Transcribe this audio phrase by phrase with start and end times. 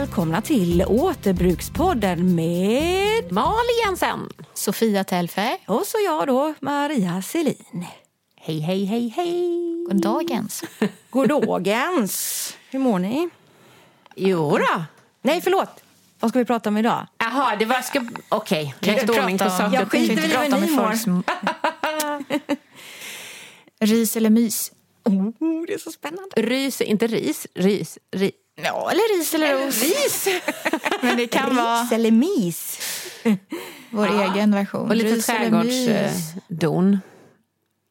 [0.00, 4.28] Välkomna till Återbrukspodden med Malin Jensen.
[4.54, 5.56] Sofia Telfe.
[5.66, 7.86] och så jag då, Maria Selin.
[8.36, 9.84] Hej, hej, hej, hej.
[9.88, 10.64] God dagens.
[11.10, 12.56] Goddagens!
[12.70, 13.28] Hur mår ni?
[14.16, 14.84] Jo då.
[15.22, 15.82] Nej, förlåt.
[16.20, 17.06] Vad ska vi prata om idag?
[17.18, 17.80] Jaha, det var...
[17.82, 18.04] Ska...
[18.28, 20.08] Okej, på saker Jag ting.
[20.08, 21.22] skiter väl i vad ni mår.
[23.86, 24.72] Ris eller mys?
[25.04, 25.30] Oh,
[25.66, 26.30] det är så spännande.
[26.36, 27.46] Rys, inte ris.
[27.54, 27.98] Ris.
[28.10, 28.32] ris.
[28.64, 29.82] Ja, eller ris eller ros.
[29.82, 30.28] Ris!
[31.02, 32.78] Men det kan vara Ris eller mis?
[33.90, 34.90] vår egen version.
[34.90, 36.98] Och lite trädgårdsdon.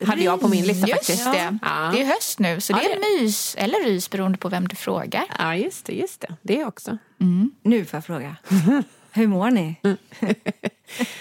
[0.06, 1.26] Hade jag på min lista Just faktiskt.
[1.26, 1.58] det.
[1.62, 1.92] Ja.
[1.94, 4.68] Det är höst nu, så Ja, det är det mys eller rys beroende på vem
[4.68, 5.26] du frågar.
[5.40, 5.94] Ja, just det.
[5.94, 6.36] Just det.
[6.42, 6.98] det också.
[7.64, 8.36] Nu får jag fråga.
[9.12, 9.76] Hur mår ni?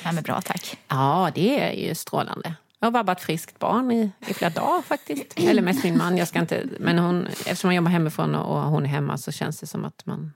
[0.05, 0.79] Ja, men bra, tack.
[0.89, 2.55] Ja, det är ju strålande.
[2.81, 5.39] Jag har vabbat friskt barn i, i flera dagar faktiskt.
[5.39, 6.17] Eller mest min man.
[6.17, 9.61] Jag ska inte, men hon, eftersom jag jobbar hemifrån och hon är hemma så känns
[9.61, 10.33] det som att man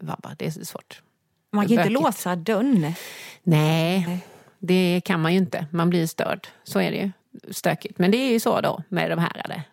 [0.00, 0.34] vabbar.
[0.38, 1.02] Det är svårt.
[1.52, 2.92] Man kan inte låsa dörren.
[3.42, 4.20] Nej,
[4.58, 5.66] det kan man ju inte.
[5.70, 6.48] Man blir störd.
[6.64, 7.10] Så är det ju.
[7.50, 7.98] Stökigt.
[7.98, 9.64] Men det är ju så då med de här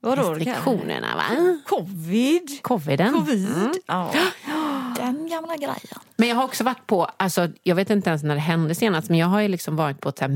[0.00, 0.34] Vadå?
[0.34, 1.16] restriktionerna.
[1.16, 1.58] Va?
[1.66, 2.58] Covid?
[2.62, 3.12] Coviden.
[3.12, 3.48] Covid?
[3.86, 4.12] Ja.
[4.96, 5.98] Den gamla grejen.
[6.16, 9.08] Men jag har också varit på, alltså, jag vet inte ens när det hände senast,
[9.08, 10.32] men jag har ju liksom varit på ett så här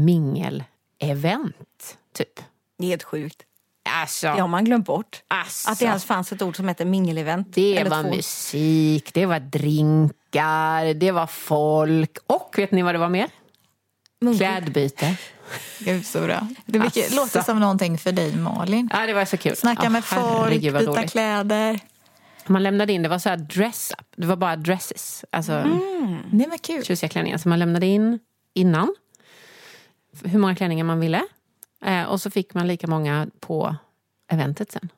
[1.00, 1.96] mingel-event.
[2.14, 2.40] Typ.
[2.78, 3.42] Det är helt sjukt.
[4.02, 5.22] Alltså, Det har man glömt bort.
[5.28, 7.54] alltså, Att det ens fanns ett ord som heter mingelevent.
[7.54, 8.10] det var två.
[8.10, 13.28] musik, det var drinkar, det var folk och vet ni vad det var mer?
[14.38, 15.16] Klädbyte.
[15.78, 16.48] Gud, så bra.
[16.66, 17.16] Det mycket, Asså.
[17.16, 18.90] låter som någonting för dig, Malin.
[18.92, 19.56] Ja, det var så kul.
[19.56, 21.80] Snacka Ja, med folk, byta kläder.
[22.46, 24.06] Man lämnade in, det var så här dress up.
[24.16, 25.24] Det var bara dresses.
[25.32, 25.52] Alltså
[26.30, 26.84] Nej, men kul.
[26.84, 27.38] tjusiga klänningar.
[27.38, 28.18] Så man lämnade in
[28.54, 28.94] innan.
[30.24, 31.22] Hur många klänningar man ville.
[31.84, 33.76] Eh, och så fick man lika många på
[34.32, 34.88] eventet sen.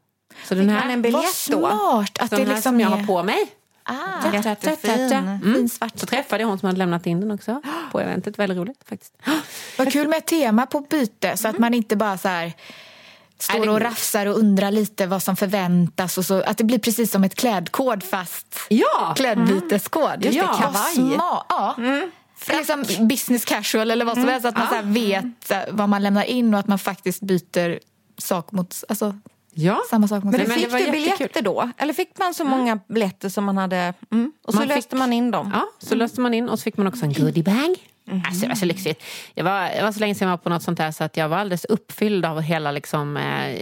[0.45, 1.59] Så den man här, en Vad biljett då?
[1.69, 2.97] smart att den det här liksom som jag är...
[2.97, 3.53] har på mig.
[3.83, 5.13] Ah, Jättefin.
[5.13, 5.41] Mm.
[5.55, 5.99] fin svart.
[5.99, 7.63] Så träffade jag hon som hade lämnat in den också
[7.93, 8.39] på eventet.
[8.39, 9.15] Väldigt roligt faktiskt.
[9.79, 12.53] Vad kul med ett tema på byte så att man inte bara så här
[13.39, 16.79] står och det- rafsar och undrar lite vad som förväntas och så att det blir
[16.79, 19.13] precis som ett klädkod fast Ja!
[19.17, 20.25] klädbyteskod.
[20.25, 21.15] Just det, Vad kavaj.
[21.19, 21.77] ja.
[22.49, 24.47] Liksom business casual eller vad som helst.
[24.47, 27.79] Att man så här vet eh, vad man lämnar in och att man faktiskt byter
[28.19, 29.17] sak mot, alltså,
[29.55, 29.81] Ja.
[29.91, 31.03] samma sak mot Men, Nej, men fick det var du jättekul.
[31.19, 31.71] biljetter då?
[31.79, 33.95] Eller fick man så många biljetter som man hade?
[34.13, 34.33] Mm.
[34.45, 35.51] Och så Man löste fick- man in dem?
[35.55, 37.77] Ja, så löste man in och så fick man också en goodiebag.
[38.27, 39.03] Alltså, det var så lyxigt.
[39.35, 41.17] Jag var, det var så länge sedan jag var på något sånt här så att
[41.17, 43.59] jag var alldeles uppfylld av hela liksom, eh,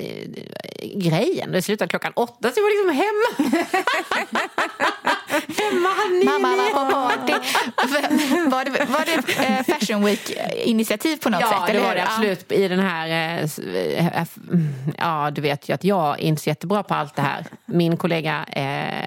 [0.94, 1.52] grejen.
[1.52, 3.66] Det slutade klockan åtta så jag var liksom hemma.
[6.24, 7.32] Mamma var på party.
[8.50, 11.58] Var det, var det eh, Fashion Week-initiativ på något ja, sätt?
[11.66, 12.52] Ja, det var det absolut.
[12.52, 13.08] I den här...
[13.08, 14.26] eh, eh,
[14.98, 17.46] Ja, du vet ju att jag är inte så jättebra på allt det här.
[17.66, 18.46] Min kollega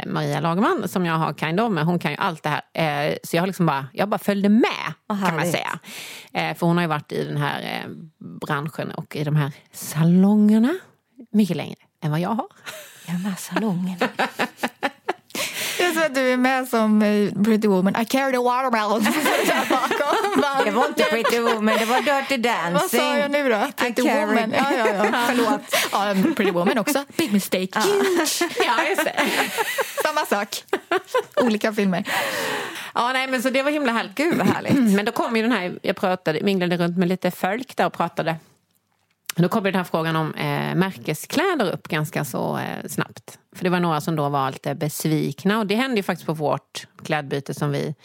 [0.05, 3.17] Maria Lagerman, som jag har kind of med, hon kan ju allt det här.
[3.23, 5.79] Så jag har liksom bara, jag bara följde med, kan man säga.
[6.33, 7.85] För hon har ju varit i den här
[8.47, 10.75] branschen och i de här salongerna
[11.31, 12.47] mycket längre än vad jag har.
[13.05, 14.07] De här salongerna.
[15.99, 18.01] Så att du är med som eh, Pretty Woman.
[18.01, 19.03] I carried a watermelon.
[19.69, 20.19] Bakom.
[20.65, 22.73] Det var inte Pretty Woman, det var Dirty Dancing.
[22.73, 23.67] Vad sa jag nu då?
[23.75, 24.53] Pretty Woman.
[24.57, 25.23] Ja, ja, ja.
[25.27, 25.61] Förlåt.
[25.91, 27.05] Ja, Pretty Woman också.
[27.17, 27.79] Big mistake.
[27.79, 28.51] Huge.
[28.65, 29.21] Ja, just det.
[30.03, 30.63] Samma sak.
[31.35, 32.03] Olika filmer.
[32.93, 34.15] Ja, nej, men så det var himla härligt.
[34.15, 34.95] Gud vad härligt.
[34.95, 37.93] Men då kom ju den här, jag pratade, minglade runt med lite folk där och
[37.93, 38.35] pratade.
[39.41, 43.39] Då kom ju den här frågan om eh, märkeskläder upp ganska så eh, snabbt.
[43.55, 45.59] För det var några som då var lite besvikna.
[45.59, 47.95] Och det hände ju faktiskt på vårt klädbyte som vi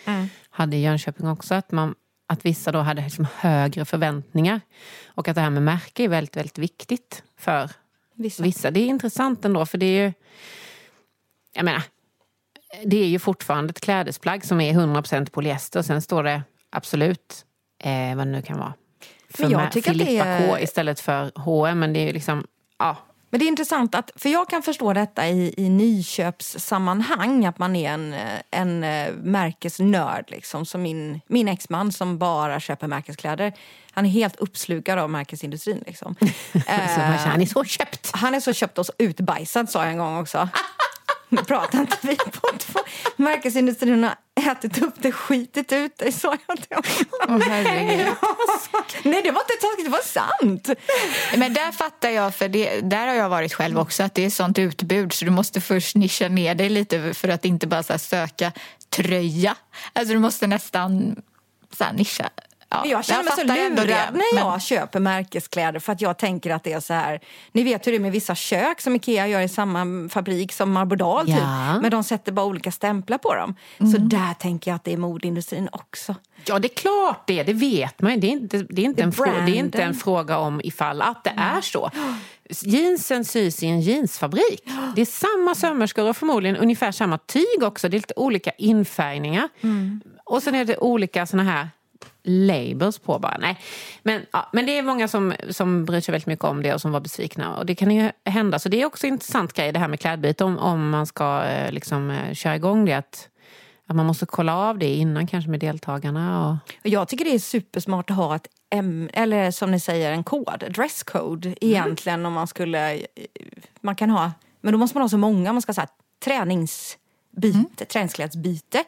[0.50, 1.54] hade i Jönköping också.
[1.54, 1.94] Att, man,
[2.26, 4.60] att vissa då hade liksom högre förväntningar.
[5.06, 7.70] Och att det här med märke är väldigt, väldigt viktigt för
[8.14, 8.42] Vissa.
[8.42, 8.70] vissa.
[8.70, 10.12] Det är intressant ändå för det är ju...
[11.52, 11.82] Jag menar,
[12.84, 15.78] det är ju fortfarande ett klädesplagg som är 100% polyester.
[15.78, 17.44] Och sen står det absolut,
[17.78, 18.74] eh, vad det nu kan vara.
[19.34, 22.12] För jag tycker att det Filippa är- K istället för H&M Men det är ju
[22.12, 22.46] liksom,
[22.78, 22.96] ja.
[23.30, 27.76] Men det är intressant, att, för jag kan förstå detta i, i nyköpssammanhang, att man
[27.76, 28.20] är en, eh,
[28.50, 30.24] en eh, märkesnörd.
[30.28, 33.52] Liksom, som min, min exman som bara köper märkeskläder.
[33.90, 35.82] Han är helt uppslukad av märkesindustrin.
[35.86, 36.14] Liksom.
[36.66, 38.10] Känner, han är så köpt.
[38.12, 40.48] Han är så köpt och så utbajsad sa jag en gång också.
[41.28, 42.80] Nu pratar inte vi på två.
[43.16, 44.16] Märkesindustrin har
[44.52, 47.42] ätit upp det, skitit ut det, sa jag till honom.
[47.42, 48.14] Åh, herregud.
[49.02, 50.68] Nej, det var inte taskigt, det var sant.
[51.36, 54.30] Men där fattar jag, för det, där har jag varit själv också, att det är
[54.30, 58.52] sånt utbud så du måste först nischa ner dig lite för att inte bara söka
[58.90, 59.56] tröja.
[59.92, 61.16] Alltså du måste nästan
[61.78, 62.30] så här nischa.
[62.74, 65.92] Ja, Men jag känner mig så fattar ändå lurad när jag men- köper märkeskläder för
[65.92, 67.20] att jag tänker att det är så här.
[67.52, 70.72] Ni vet hur det är med vissa kök som Ikea gör i samma fabrik som
[70.72, 71.36] Marbodal typ.
[71.38, 71.80] Ja.
[71.80, 73.54] Men de sätter bara olika stämplar på dem.
[73.78, 74.08] Så Mm.
[74.08, 76.14] där tänker jag att det är modeindustrin också.
[76.46, 77.42] Ja, det är klart det.
[77.42, 78.20] Det vet man ju.
[78.20, 81.02] Det är inte, det är inte, en, frå, det är inte en fråga om ifall
[81.02, 81.90] att det är så.
[82.62, 84.62] Jeansen sys i en jeansfabrik.
[84.94, 87.88] Det är samma sömmerskor och förmodligen ungefär samma tyg också.
[87.88, 89.48] Det är lite olika infärgningar.
[90.24, 91.68] Och sen är det olika såna här
[92.22, 93.36] labels på bara.
[93.40, 93.58] Nej.
[94.02, 96.80] Men, ja, men det är många som, som bryr sig väldigt mycket om det och
[96.80, 97.56] som var besvikna.
[97.56, 98.58] Och det kan ju hända.
[98.58, 101.44] Så det är också en intressant grej det här med klädbyte om, om man ska
[101.44, 102.92] eh, liksom, eh, köra igång det.
[102.92, 103.28] Att,
[103.86, 106.48] att man måste kolla av det innan kanske med deltagarna.
[106.50, 106.56] Och...
[106.82, 110.64] Jag tycker det är supersmart att ha ett äm- eller som ni säger en kod,
[110.70, 113.00] dresscode egentligen om man skulle,
[113.80, 115.88] man kan ha, men då måste man ha så många, man ska säga
[117.40, 118.84] träningsbyte, träningsklädsbyte,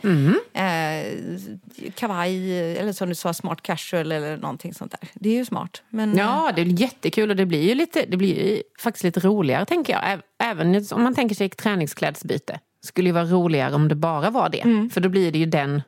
[0.53, 5.09] eh, kavaj eller som du sa smart casual eller någonting sånt där.
[5.15, 5.83] Det är ju smart.
[5.91, 9.21] Men, Ja, det är jättekul och det blir ju lite, det blir ju faktiskt lite
[9.21, 10.21] roligare tänker jag.
[10.39, 12.61] Även om man tänker sig ett träningsklädsbyte.
[12.85, 14.91] Skulle ju vara roligare om det bara var det.
[14.95, 15.83] För då blir det ju den,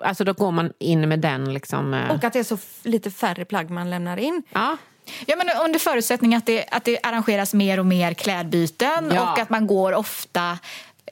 [0.00, 1.94] alltså då går man in med den liksom.
[1.94, 4.42] eh, Och att det är så lite färre plagg man lämnar in.
[4.52, 4.76] Ja,
[5.26, 9.32] Ja, men under förutsättning att det, att det arrangeras mer och mer klädbyten Ja.
[9.32, 10.58] och att man går ofta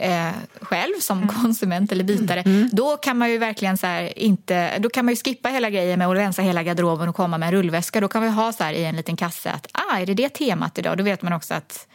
[0.00, 2.68] eh, själv som konsument eller bytare.
[2.72, 5.98] Då kan man ju verkligen så här, inte, då kan man ju skippa hela grejen
[5.98, 8.00] med att rensa hela garderoben och komma med en rullväska.
[8.00, 10.28] Då kan vi ha så här i en liten kasse att ah, är det det
[10.28, 10.98] temat idag?
[10.98, 11.86] Då vet man också att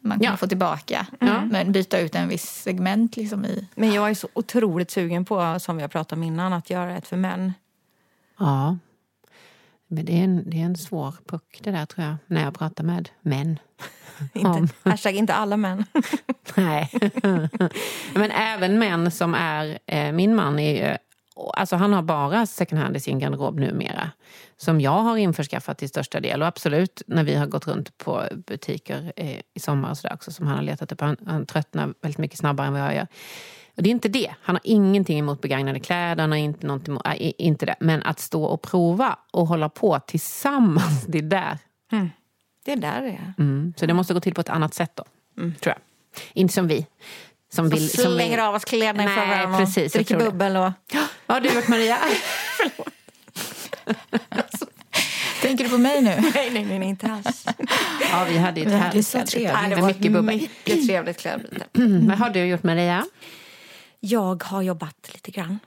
[0.00, 0.36] man kan Ja.
[0.36, 1.06] få tillbaka.
[1.50, 3.68] Men byta ut en viss segment liksom i...
[3.74, 6.96] Men jag är så otroligt sugen på, som vi har pratat om innan, att göra
[6.96, 7.52] ett för män.
[8.38, 8.78] ja.
[9.86, 12.16] Men det är, en, det är en svår puck det där tror jag.
[12.26, 13.58] När jag pratar med män.
[14.32, 15.84] Inte, hashtag inte alla män.
[16.54, 16.90] Nej.
[18.14, 19.78] Men även män som är...
[19.86, 20.96] Eh, min man är ju...
[21.56, 24.10] Alltså han har bara second hand i sin garderob numera.
[24.56, 26.42] Som jag har införskaffat till största del.
[26.42, 30.32] Och absolut när vi har gått runt på butiker eh, i sommar och sådär också
[30.32, 31.00] som han har letat upp.
[31.00, 33.06] Han, han tröttnar väldigt mycket snabbare än vad jag gör.
[33.76, 34.34] Och det är inte det.
[34.42, 36.22] Han har ingenting emot begagnade kläder.
[36.22, 37.76] Han har inte, någonting emot, äh, inte det.
[37.80, 41.58] Men att stå och prova och hålla på tillsammans, det är där.
[42.64, 43.34] Det är där det är.
[43.38, 43.74] Mm.
[43.76, 45.04] Så det måste gå till på ett annat sätt då.
[45.36, 45.76] Tror jag.
[46.32, 46.86] Inte som vi.
[47.52, 48.40] Som vill, som slänger vill.
[48.40, 50.56] av oss kläderna precis, jag och dricker bubbel.
[50.56, 50.72] Och...
[51.26, 51.98] Vad har du gjort Maria?
[55.42, 56.10] Tänker du på mig nu?
[56.34, 57.46] Nej, nej, nej, inte alls.
[58.10, 59.68] ja, vi hade ju ett härligt klädbyte.
[59.68, 60.36] det var mycket bubbel.
[60.36, 61.66] mycket trevligt klädbyte.
[62.08, 63.04] Vad har du gjort Maria?
[64.00, 65.58] Jag har jobbat lite grann.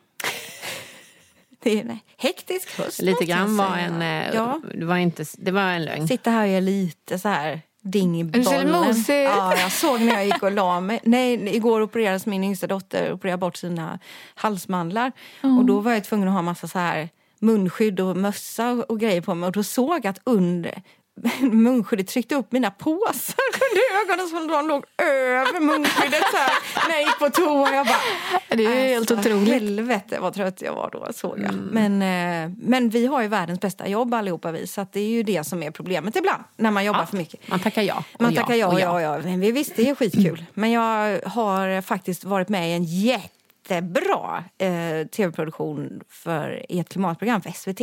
[1.67, 3.01] Det är en hektisk höst.
[3.01, 4.01] Lite grann var en...
[4.01, 6.07] eh, Ja, Det var, inte, det var en lögn.
[6.07, 8.71] sitta här och är lite så här ding i Du ser bollen.
[8.87, 9.29] mosig ut.
[9.29, 10.99] Ja, jag såg när jag gick och la mig.
[11.03, 13.99] Nej, igår opererades min yngsta dotter opererade bort sina
[14.35, 15.11] halsmandlar.
[15.41, 17.09] Och då var jag tvungen att ha massa så här
[17.39, 19.47] munskydd och mössa och, och grejer på mig.
[19.47, 20.81] Och då såg jag att under
[21.41, 26.95] munskyddet tryckte upp mina påsar under ögonen som de låg över munskyddet så här, när
[26.95, 27.75] jag gick på toa.
[27.75, 29.53] Jag bara, Det är helt Alltså, otroligt.
[29.53, 31.53] Helvete vad trött jag var då, såg jag.
[31.53, 35.23] Men, eh, men vi har ju världens bästa jobb allihopa vi, så det är ju
[35.23, 37.47] det som är problemet ibland, när man jobbar för mycket.
[37.49, 38.03] Man tackar ja.
[38.13, 39.17] och Man tackar ja, och ja, ja.
[39.23, 40.45] Men vi visst, det är skitkul.
[40.53, 47.51] Men jag har faktiskt varit med i en jättebra eh, tv-produktion för ett klimatprogram för
[47.51, 47.81] SVT.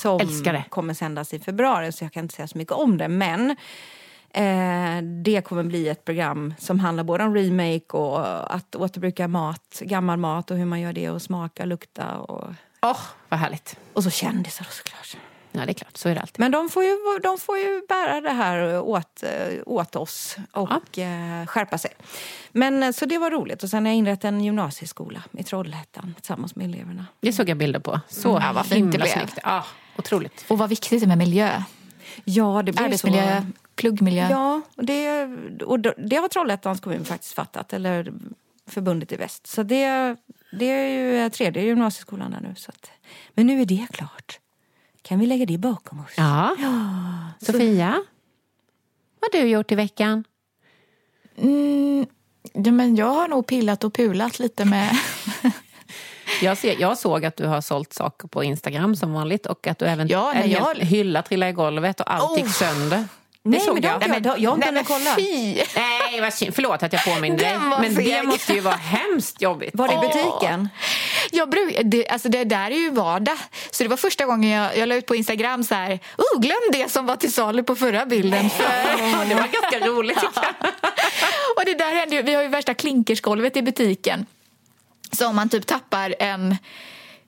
[0.00, 0.64] Som älskar det.
[0.68, 3.08] kommer sändas i februari, så jag kan inte säga så mycket om det.
[3.08, 3.50] Men
[4.30, 9.80] eh, det kommer bli ett program som handlar både om remake och att återbruka mat,
[9.80, 12.48] gammal mat och hur man gör det och smaka, lukta och,
[12.82, 13.76] Åh, vad härligt.
[13.92, 15.16] och så kändisar såklart.
[15.52, 15.96] Ja, det är klart.
[15.96, 16.38] Så är det alltid.
[16.40, 20.98] Men de får ju, de får ju bära det här åt, eh, åt oss och
[20.98, 21.90] eh, skärpa sig.
[22.52, 23.62] Men eh, så det var roligt.
[23.62, 27.06] Och sen har jag inrett en gymnasieskola i Trollhättan tillsammans med eleverna.
[27.20, 28.00] Det såg jag bilder på.
[28.08, 29.12] Så Ja, vad fint det himla blev.
[29.12, 29.38] snyggt.
[29.42, 29.64] Ja,
[29.98, 30.44] otroligt.
[30.48, 31.62] Och vad viktigt det är med miljö.
[32.24, 33.46] Ja, det blev Arbetsmiljö, så.
[33.74, 34.28] pluggmiljö.
[34.30, 35.22] Ja, och det,
[35.64, 37.72] och det- det har Trollhättans kommun faktiskt fattat.
[37.72, 38.12] Eller
[38.66, 39.46] förbundet i väst.
[39.46, 40.16] Så det,
[40.58, 40.88] det är
[41.24, 42.54] ju tredje gymnasieskolan där nu.
[42.56, 42.90] Så att,
[43.34, 44.38] men nu är det klart.
[45.10, 46.10] Kan vi lägga det bakom oss?
[46.16, 46.56] Ja.
[47.40, 48.02] Sofia,
[49.20, 50.24] vad har du gjort i veckan?
[51.38, 52.06] Mm,
[52.52, 54.98] ja, men jag har nog pillat och pulat lite med...
[56.42, 59.78] Jag, ser, jag såg att du har sålt saker på Instagram som vanligt och att
[59.78, 62.52] du även Ja, nej, en jag- hylla trillade i golvet och allt gick Oh.
[62.52, 62.98] sönder.
[63.42, 64.02] Det Nej, såg men jag.
[64.16, 64.38] inte jag.
[64.38, 65.14] Jag har inte hunnit kolla.
[65.16, 65.54] fy!
[65.76, 66.54] Nej, vad synd.
[66.54, 67.58] Förlåt att jag påminde dig.
[67.80, 69.70] Men det måste ju vara hemskt jobbigt.
[69.74, 70.68] Var det i butiken?
[71.30, 73.38] Jag bruk, det, alltså det där är ju vardag.
[73.70, 76.72] Så det var första gången jag, jag la ut på Instagram så här, oh, glöm
[76.72, 78.50] det som var till salu på förra bilden.
[79.12, 80.18] Ja, det var ganska roligt
[81.56, 84.26] och det där hände ju, vi har ju värsta klinkersgolvet i butiken.
[85.12, 86.56] Så om man typ tappar en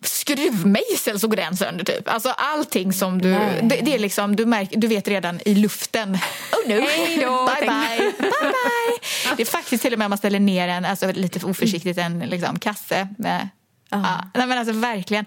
[0.05, 2.09] skruvmejsel så går den sönder typ.
[2.09, 3.33] Alltså allting som du,
[3.63, 6.19] det, det är liksom, du, märker, du vet redan i luften.
[6.53, 9.37] Oh no, Hej då, bye bye, bye bye.
[9.37, 11.99] Det är faktiskt till och med om man ställer ner en, alltså lite för oförsiktigt,
[11.99, 13.49] en liksom, kasse med
[13.93, 15.27] Ja, nej men alltså verkligen.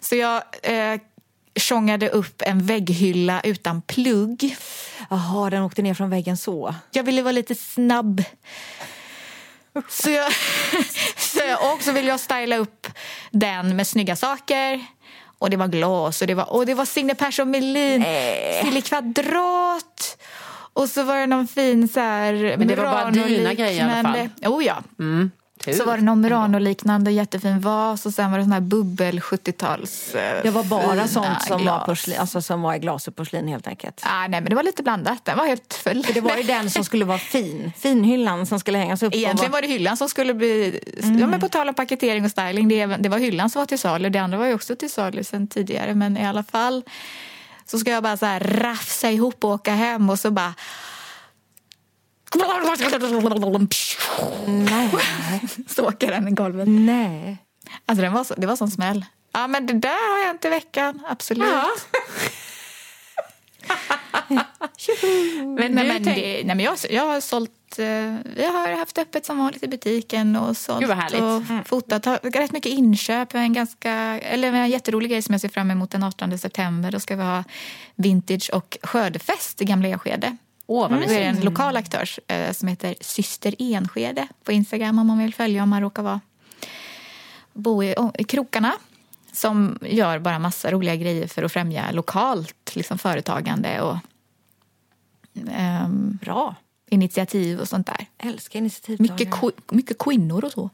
[0.00, 1.00] Så jag eh,
[1.56, 4.56] tjongade upp en vägghylla utan plugg.
[5.10, 6.74] Jaha, den åkte ner från väggen så.
[6.90, 8.22] Jag ville vara lite snabb.
[9.88, 10.32] Så jag,
[11.16, 12.86] så jag, och så ville jag styla upp
[13.30, 14.86] den med snygga saker.
[15.38, 18.04] Och det var glas och det var, och det var Signe Persson Melin
[18.62, 20.18] sill i kvadrat.
[20.72, 23.90] Och så var det någon fin så här Men det var bara dina grejer i
[23.90, 24.52] alla fall.
[24.52, 24.82] Oh ja.
[24.98, 25.72] Mm, tur.
[25.72, 30.14] Så var det någon Murano-liknande jättefin vas och sen var det sån här bubbel 70-tals...
[30.14, 33.48] eh, Det var bara sånt som var, porslin, alltså som var i glas och porslin
[33.48, 34.00] helt enkelt.
[34.04, 35.24] Ah, nej, men det var lite blandat.
[35.24, 36.04] Den var helt full.
[36.04, 37.72] För det var ju den som skulle vara fin.
[37.78, 39.14] Finhyllan som skulle hängas upp.
[39.14, 40.80] Egentligen vara- var det hyllan som skulle bli...
[41.20, 43.78] Ja, men på tal om paketering och styling, det, det var hyllan som var till
[43.78, 44.08] salu.
[44.10, 45.94] Det andra var ju också till salu sen tidigare.
[45.94, 46.82] Men i alla fall
[47.66, 50.54] så ska jag bara så här rafsa ihop och åka hem och så bara...
[54.46, 54.90] Nej.
[55.68, 56.68] Så åker den i golvet.
[56.68, 57.38] Nej.
[57.86, 59.04] Alltså den var så, det var sån smäll.
[59.32, 61.48] Ja men det där har hänt i veckan, absolut.
[61.52, 61.66] Ja.
[65.58, 67.78] Men Nej, men tänk- det, nej, men jag, jag har sålt...
[67.78, 67.86] Eh,
[68.42, 71.20] jag har haft öppet som vanligt i butiken och sålt Gud, härligt.
[71.20, 71.60] Mm.
[71.60, 72.04] och fotat.
[72.04, 73.34] Har rätt mycket inköp.
[73.34, 76.90] En, ganska, eller en jätterolig grej som jag ser fram emot den 18 september.
[76.92, 77.44] Då ska vi ha
[77.94, 80.36] vintage och skördefest i Gamla Enskede.
[80.70, 81.08] Åh, vad Mm.
[81.08, 85.18] Då är det en lokal aktör eh, som heter Syster Enskede på Instagram om man
[85.18, 86.20] vill följa om man råkar vara,
[87.52, 88.72] bo i, i krokarna.
[89.32, 93.96] Som gör bara massa roliga grejer för att främja lokalt liksom, företagande och
[95.50, 96.54] ehm, Bra.
[96.90, 98.06] initiativ och sånt där.
[98.18, 99.12] Älskar initiativtagare.
[99.14, 100.70] Mycket, ko- mycket kvinnor och så.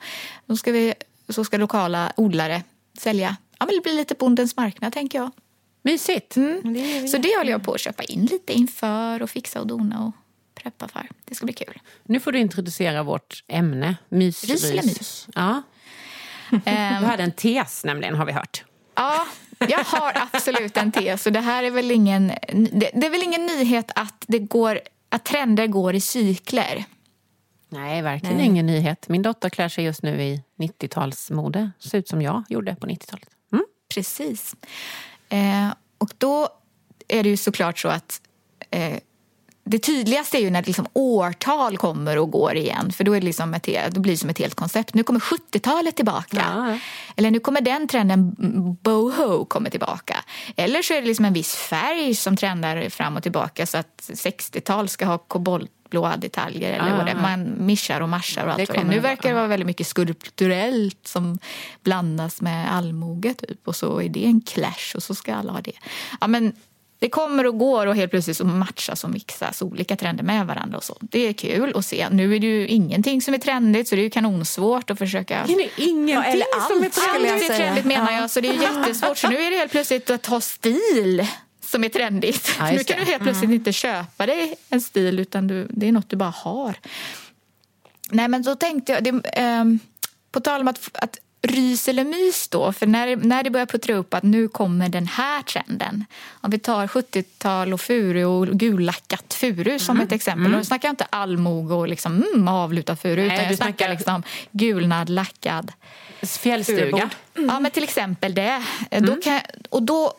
[0.47, 0.95] Då ska vi,
[1.29, 2.63] så ska lokala odlare
[2.99, 3.37] sälja.
[3.59, 5.31] Ja, men det blir lite bondens marknad, tänker jag.
[5.85, 6.37] Mysigt.
[6.37, 6.75] Mm.
[6.75, 10.05] Det Så det håller jag på att köpa in lite inför och fixa och dona
[10.05, 10.13] och
[10.63, 11.09] preppa för.
[11.25, 11.81] Det ska bli kul.
[12.05, 13.97] Nu får du introducera vårt ämne.
[14.09, 14.45] Mys.
[14.45, 15.29] Rys eller mys?
[15.35, 15.63] Ja.
[16.65, 18.65] Ehm, Du hade en tes nämligen, har vi hört.
[18.95, 19.27] Ja,
[19.69, 21.27] jag har absolut en tes.
[21.27, 22.27] Och det här är väl ingen,
[22.73, 26.85] det, det är väl ingen nyhet att, det går, att trender går i cykler.
[27.69, 29.09] Nej, verkligen ingen nyhet.
[29.09, 31.71] Min dotter klär sig just nu i 90-talsmode.
[31.79, 33.29] Ser ut som jag gjorde på 90-talet.
[33.53, 33.65] Mm?
[33.95, 34.55] Precis.
[35.35, 36.49] Eh, och då
[37.09, 38.21] är det ju såklart så att
[38.71, 38.99] eh,
[39.67, 42.93] det tydligaste är ju när liksom årtal kommer och går igen.
[42.93, 44.95] För då, är det liksom ett, då blir det som ett helt koncept.
[44.95, 46.45] Nu kommer 70-talet tillbaka.
[46.57, 46.79] Ja.
[47.17, 48.35] Eller nu kommer den trenden,
[48.83, 50.17] boho, kommer tillbaka.
[50.57, 53.67] Eller så är det liksom en viss färg som trendar fram och tillbaka.
[53.67, 55.19] Så att 60-tal ska ha
[55.95, 56.73] koboltblåa detaljer.
[56.73, 57.23] Eller Ja, vad det ja.
[57.23, 58.85] Man mischar och marschar och allt Det det är.
[58.85, 61.39] Nu verkar det vara väldigt mycket skulpturellt som
[61.83, 63.69] blandas med allmoge typ.
[63.69, 65.73] Och så är det en clash och så ska alla ha det.
[66.21, 66.53] Ja, men
[66.99, 70.77] det kommer och går och helt plötsligt så matchas och mixas olika trender med varandra.
[70.77, 70.97] och så.
[71.01, 72.09] Det är kul att se.
[72.11, 75.45] Nu är det ju ingenting som är trendigt så det är ju kanonsvårt att försöka...
[75.47, 78.21] Det är ingenting eller som är allt jag Allt är trendigt menar Ja.
[78.21, 79.19] jag så det är jättesvårt.
[79.19, 81.27] Så nu är det helt plötsligt att ha stil
[81.75, 82.55] som är trendigt.
[82.59, 85.93] Ja, nu kan du helt plötsligt inte köpa dig en stil utan du, det är
[85.93, 86.75] något du bara har.
[88.11, 89.79] Nej men då tänkte jag, det, ehm,
[90.33, 93.95] på tal om att, att rys eller mys då, för när, när det börjar puttra
[93.95, 96.05] upp att nu kommer den här trenden.
[96.31, 100.07] Om vi tar 70-tal och furu och gullackat furu som Mm.
[100.07, 100.53] ett exempel.
[100.53, 103.73] Och då snackar jag inte allmoge och liksom, mm, avlutad furu Nej, utan jag snackar
[103.73, 105.73] snackar- liksom gulnad, lackad.
[106.23, 107.11] Fjällstuga.
[107.35, 108.63] Ja, men till exempel det.
[108.91, 109.41] Eh, Då kan,
[109.71, 110.13] och då,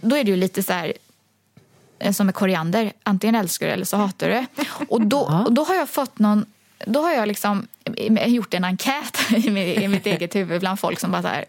[0.00, 0.92] då är det ju lite så här
[1.98, 2.92] eh, som med koriander.
[3.02, 4.46] Antingen älskar du eller så hatar du det.
[4.88, 6.46] Och då, och då har jag fått någon...
[6.86, 10.80] Då har jag liksom eh, gjort en enkät i mitt, i mitt eget huvud bland
[10.80, 11.44] folk som bara så här...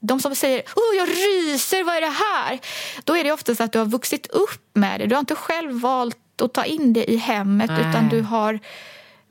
[0.00, 2.58] De som säger oh, jag ryser, vad är det här?
[3.04, 5.06] Då är det oftast att du har vuxit upp med det.
[5.06, 7.90] Du har inte själv valt att ta in det i hemmet Nej.
[7.90, 8.58] utan du har...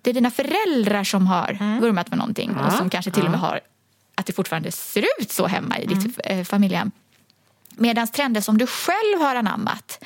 [0.02, 3.40] Det är dina föräldrar som har vurmat för någonting och som kanske till och med
[3.40, 3.60] har
[4.16, 6.92] att det fortfarande ser ut så hemma i ditt eh, familjehem.
[7.78, 10.04] Medan trender som du själv har anammat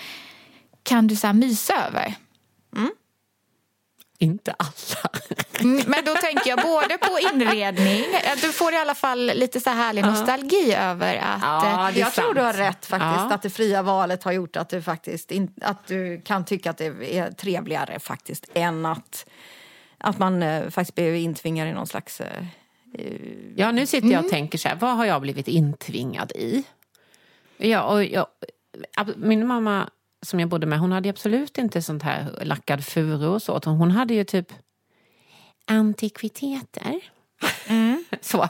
[0.83, 2.15] kan du så här mysa över.
[4.19, 4.71] Inte alla.
[5.61, 9.59] Mm, Men då tänker jag både på inredning, att du får i alla fall lite
[9.59, 11.41] så här härlig nostalgi över att...
[11.41, 12.59] Ja, eh, jag tror du har sant.
[12.65, 13.01] rätt faktiskt.
[13.29, 13.33] Ja.
[13.33, 16.77] Att det fria valet har gjort att du faktiskt in, att du kan tycka att
[16.77, 19.25] det är trevligare faktiskt än att,
[19.97, 22.21] att man eh, faktiskt blir intvingad i någon slags...
[22.21, 22.43] Eh,
[23.55, 26.63] Ja, nu sitter jag och tänker så här, vad har jag blivit intvingad i?
[27.61, 28.27] Ja, och jag,
[29.15, 29.89] min mamma
[30.21, 33.59] som jag bodde med, hon hade absolut inte sånt här lackad furu och så.
[33.65, 34.53] Hon hade ju typ
[35.67, 37.01] antikviteter.
[38.21, 38.49] så,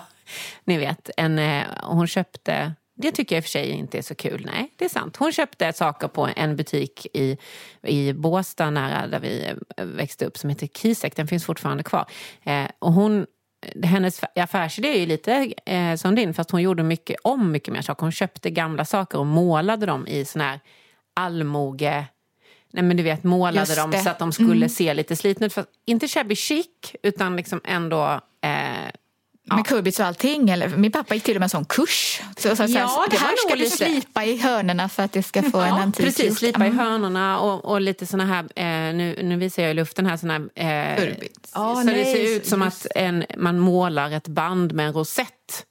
[0.63, 1.09] ni vet.
[1.17, 4.45] En, eh, hon köpte, det tycker jag i och för sig inte är så kul.
[4.53, 5.17] Nej, det är sant.
[5.17, 7.37] Hon köpte saker på en butik i,
[7.81, 11.15] i Båstad nära där vi eh, växte upp som heter Kisek.
[11.15, 12.05] Den finns fortfarande kvar.
[12.43, 13.25] Eh, och hon
[13.83, 17.81] hennes affärsidé är ju lite eh, som din fast hon gjorde mycket om mycket mer
[17.81, 18.01] saker.
[18.01, 20.59] Hon köpte gamla saker och målade dem i sån här
[21.13, 22.05] allmoge...
[22.73, 23.89] Nej men du vet, målade dem.
[23.89, 24.03] Mm.
[24.03, 25.55] så att de skulle se lite slitna ut.
[25.85, 26.67] Inte shabby chic,
[27.03, 28.21] utan liksom ändå...
[28.41, 28.91] Eh,
[29.55, 30.49] Med kurbits och allting.
[30.49, 32.21] Eller, min pappa gick till och med en sån kurs.
[32.37, 35.03] Så, så, så, Ja, så, det det här ska du lite- slipa i hörnorna för
[35.03, 36.79] att det ska få en antik Precis, slipa i Mm.
[36.79, 40.33] hörnorna och, och lite såna här, eh, nu, nu visar jag i luften här, såna
[40.33, 40.97] här...
[40.99, 41.03] Eh.
[41.53, 44.87] Ja, så det nej, ser ut som just- att en, man målar ett band med
[44.87, 45.65] en rosett.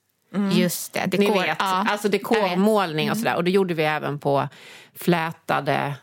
[0.53, 1.43] Just det, Ni dekor.
[1.43, 1.87] vet, ja.
[1.91, 3.37] alltså dekormålning och sådär.
[3.37, 4.49] Och det gjorde vi även på
[4.95, 5.95] flätade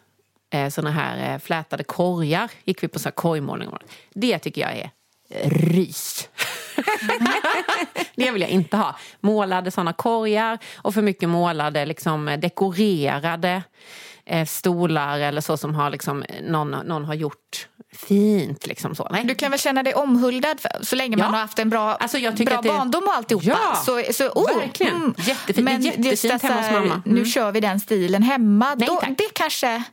[0.54, 2.52] eh, såna här eh, flätade korgar.
[2.64, 3.70] Gick vi på såna här korgmålning.
[4.14, 4.90] Det tycker jag är
[5.50, 6.30] rys
[8.16, 8.96] det vill jag inte ha.
[9.20, 13.64] Målade såna korgar och för mycket målade, liksom dekorerade
[14.26, 18.68] eh, stolar eller så som har liksom, någon, någon har gjort fint.
[18.68, 19.08] Liksom så.
[19.12, 19.24] Nej.
[19.24, 21.32] Du kan väl känna dig omhuldad för, så länge man Ja.
[21.32, 23.46] har haft en bra, Alltså, jag bra det- barndom och alltihopa.
[23.48, 25.14] Ja, så, så, oh, verkligen.
[25.18, 25.38] Jättefint.
[25.48, 27.02] Det är Men jättefint hemma hos mamma.
[27.06, 27.26] Nu Mm.
[27.26, 28.76] kör vi den stilen hemma.
[28.78, 29.84] Nej, Då, det kanske...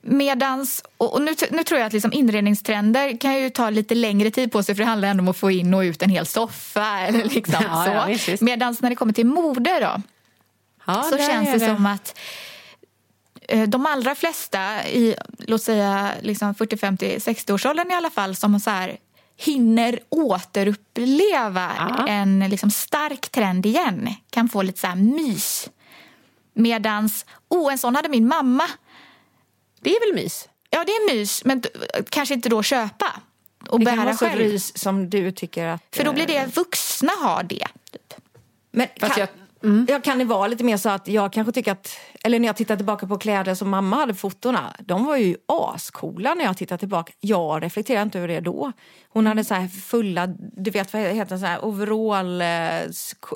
[0.00, 0.84] Medans...
[0.96, 4.52] Och, och nu, nu tror jag att liksom inredningstrender kan ju ta lite längre tid
[4.52, 6.98] på sig för det handlar ändå om att få in och ut en hel soffa.
[7.06, 7.84] Eller liksom Ja,
[8.16, 8.30] så.
[8.30, 8.36] ja.
[8.40, 10.02] Medans när det kommer till mode då,
[11.10, 12.18] så känns är det som att
[13.66, 18.70] de allra flesta i låt säga liksom 40, 50, 60-årsåldern i alla fall som så
[18.70, 18.96] här
[19.36, 22.06] hinner återuppleva Ja.
[22.08, 25.70] en liksom stark trend igen kan få lite så här mys.
[26.54, 28.64] Medans, oh en sån hade min mamma.
[29.80, 30.48] Det är väl mys?
[30.70, 31.62] Ja det är mys men
[32.08, 33.06] kanske inte då köpa
[33.68, 34.38] och det kan bära vara så själv.
[34.40, 35.82] rys som du tycker att...
[35.96, 37.66] För då blir eh, det vuxna har det.
[37.92, 38.14] Typ.
[38.70, 39.28] Men Fast kan, jag-
[39.88, 42.56] jag, kan det vara lite mer så att jag kanske tycker att, eller när jag
[42.56, 46.76] tittar tillbaka på kläder som mamma hade fotona, de var ju ascoola när jag tittar
[46.76, 47.12] tillbaka.
[47.20, 48.72] Jag reflekterar inte över det då.
[49.08, 52.46] Hon hade så här fulla, du vet vad heter det, så här overall, eh,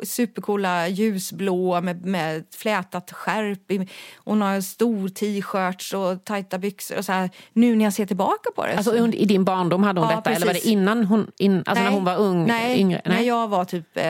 [0.04, 3.88] supercoola ljusblå med, med flätat skärp.
[4.16, 7.30] Hon har stor t-shirts och tajta byxor och så här.
[7.52, 8.76] Nu när jag ser tillbaka på det.
[8.76, 10.30] Alltså, I din barndom hade hon Ja, detta?
[10.30, 10.70] Eller var det precis.
[10.72, 12.46] innan hon, in, alltså när hon var ung?
[12.46, 13.02] nej, yngre?
[13.04, 14.04] när jag var typ, eh,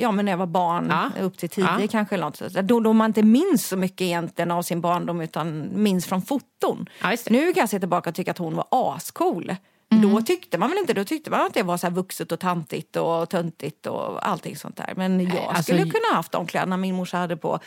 [0.00, 1.22] ja men när jag var barn, Ja.
[1.22, 1.88] upp till tio Ja.
[1.90, 2.38] kanske eller något.
[2.68, 6.86] Då, då man inte minns så mycket egentligen av sin barndom utan minns från foton.
[7.02, 7.16] Ja.
[7.30, 9.54] Nu kan jag se tillbaka och tycka att hon var ascool.
[9.92, 10.10] Mm.
[10.14, 12.40] Då tyckte man väl inte, då tyckte man att det var så här vuxet och
[12.40, 14.92] tantigt och töntigt och allting sånt där.
[14.96, 17.58] Men jag alltså, skulle kunna ha haft de kläderna min morsa hade på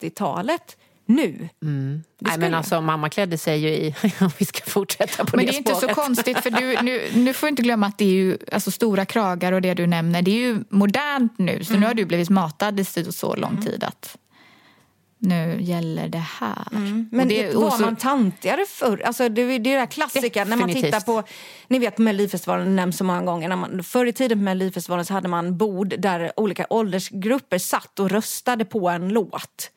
[0.00, 1.48] 80-talet nu.
[1.60, 5.46] Nej, skulle men alltså, mamma klädde sig ju i, om vi ska fortsätta på Men
[5.46, 5.96] det det är inte så spåret.
[5.96, 9.04] konstigt för du, nu, nu får du inte glömma att det är ju alltså, stora
[9.04, 10.22] kragar och det du nämner.
[10.22, 11.80] Det är ju modernt nu så Mm.
[11.80, 14.16] nu har du blivit matad i så, så lång tid att
[15.24, 16.68] nu gäller det här.
[16.72, 17.08] Mm.
[17.12, 19.02] Men det, var så- man tantigare förr?
[19.04, 21.22] Alltså det, det är det där klassiker när man tittar på,
[21.68, 23.48] ni vet Melodifestivalen nämns så många gånger.
[23.48, 28.00] När man, förr i tiden på Melodifestivalen så hade man bord där olika åldersgrupper satt
[28.00, 29.70] och röstade på en låt.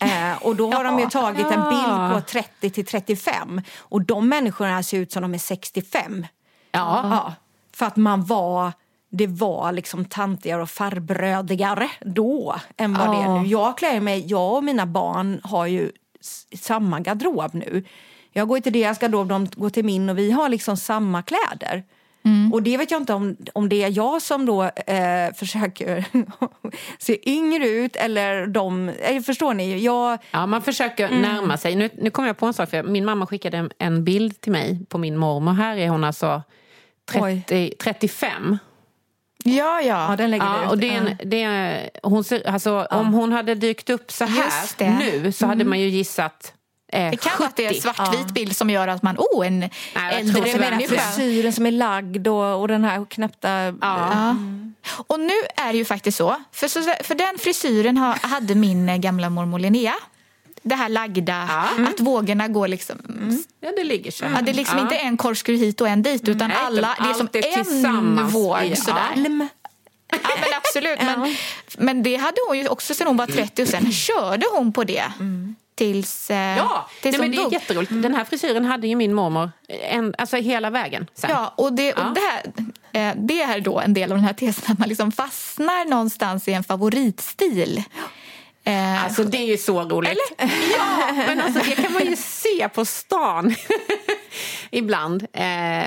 [0.00, 4.28] Eh, och då har de ju tagit en bild på 30 till 35 och de
[4.28, 6.26] människorna ser ut som de är 65.
[6.72, 7.00] Ja.
[7.10, 7.34] Ja,
[7.76, 8.72] för att man var,
[9.16, 13.48] det var liksom tantigare och farbrödigare då än vad det är nu.
[13.48, 15.90] Jag klär mig, jag och mina barn har ju
[16.60, 17.84] samma garderob nu.
[18.32, 21.82] Jag går till deras garderob, de går till min och vi har liksom samma kläder.
[22.52, 26.04] Och det vet jag inte om, om det är jag som då eh, försöker
[26.98, 29.78] se yngre ut eller de, eh, förstår ni?
[29.78, 31.22] Jag, Ja, man försöker Mm.
[31.22, 31.76] närma sig.
[31.76, 32.70] Nu, nu kommer jag på en sak.
[32.70, 35.52] För min mamma skickade en, en bild till mig på min mormor.
[35.52, 36.42] Här är hon alltså
[37.12, 38.58] 30, 35.
[39.46, 40.06] Ja, ja.
[40.10, 40.70] ja, den lägger Ja, ut.
[40.70, 44.24] och det är en, det är, hon ser, alltså, Om hon hade dykt upp så
[44.24, 44.50] här.
[44.78, 44.98] Mm.
[44.98, 46.52] nu så hade man ju gissat
[46.92, 47.38] eh, Det kan 70.
[47.38, 49.70] vara att det är en svartvit bild som gör att man, oh, en
[50.12, 50.96] äldre människa.
[50.96, 53.48] frisyren som är lagd och, och den här knäppta...
[53.80, 54.36] Ja.
[55.06, 58.88] Och nu är det ju faktiskt så, för, så, för den frisyren ha, hade min
[58.88, 59.94] eh, gamla mormor Linnea.
[60.66, 61.36] Det här lagda,
[61.88, 62.96] att vågorna går liksom...
[63.60, 64.24] Ja, det ligger så.
[64.24, 64.82] Ja, det är liksom Ja.
[64.82, 68.26] inte en korkskrud hit och en dit utan Nej, alla, det är som är en
[68.28, 69.02] våg i- sådär.
[69.16, 70.98] Ja, men absolut.
[71.02, 71.36] Men,
[71.78, 74.84] men det hade hon ju också sen hon var 30 och sen körde hon på
[74.84, 75.04] det.
[75.74, 77.52] Tills, eh, Ja, tills nej, men det är dog.
[77.52, 77.92] jätteroligt.
[78.02, 81.06] Den här frisyren hade ju min mormor en, alltså hela vägen.
[81.14, 81.30] Sen.
[81.30, 82.14] Ja, och, det, och Ja.
[82.14, 85.12] det, här, eh, det är då en del av den här tesen att man liksom
[85.12, 87.82] fastnar någonstans i en favoritstil.
[88.64, 90.18] Eh, Alltså det är ju så roligt.
[90.38, 90.46] Ja,
[91.26, 93.54] men alltså det kan man ju se på stan
[94.70, 95.22] ibland.
[95.32, 95.42] Eh,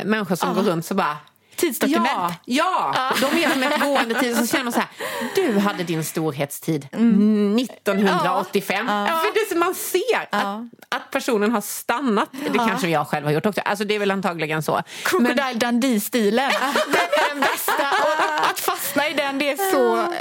[0.06, 1.18] människor som går runt så bara
[1.56, 2.10] Tidsdokument.
[2.46, 4.38] Ja, ja, de är som ett gående tid.
[4.38, 4.90] Så känner man så här,
[5.36, 8.88] du hade din storhetstid 1985.
[8.88, 10.46] För det, man ser att,
[10.90, 12.30] att personen har stannat.
[12.52, 13.62] Det kanske jag själv har gjort också.
[13.62, 14.82] Alltså det är väl antagligen så.
[15.04, 16.52] Crocodile Dundee-stilen.
[16.88, 17.74] Den är den bästa.
[18.04, 20.14] Och att fastna i den, det är så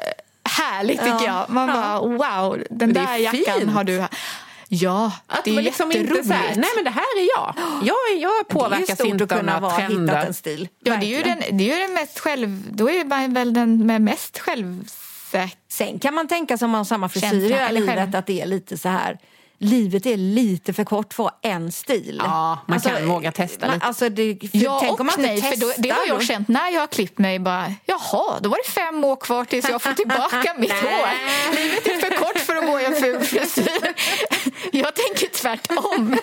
[0.62, 1.45] härligt tycker jag.
[1.51, 3.71] Man bara, wow, den där jackan fint.
[3.71, 4.05] har du.
[4.69, 6.27] Ja, Att det är liksom inte jätteroligt.
[6.27, 7.55] så här, nej men det här är jag.
[7.83, 10.27] Jag, jag påverkas inte att av kunna några vara, trender.
[10.27, 10.69] en stil.
[10.85, 12.62] Ja, det är ju den, det är den mest själv...
[12.71, 15.57] Då är man väl den med mest självsäker...
[15.69, 18.16] Sen kan man tänka sig om man har samma frisyr Känsla, eller själv.
[18.16, 19.19] att det är lite så här
[19.59, 22.21] livet är lite för kort för en stil.
[22.25, 23.87] Ja, man kan våga testa lite.
[23.87, 26.71] Alltså det, Ja tänk och om man nej, för då, det har jag känt när
[26.71, 27.38] jag har klippt mig.
[27.38, 31.09] Bara, Jaha, då var det fem år kvar tills jag får tillbaka mitt hår.
[31.55, 33.95] Livet är för kort för att gå i en ful frisyr.
[34.73, 36.16] Jag tänker tvärtom.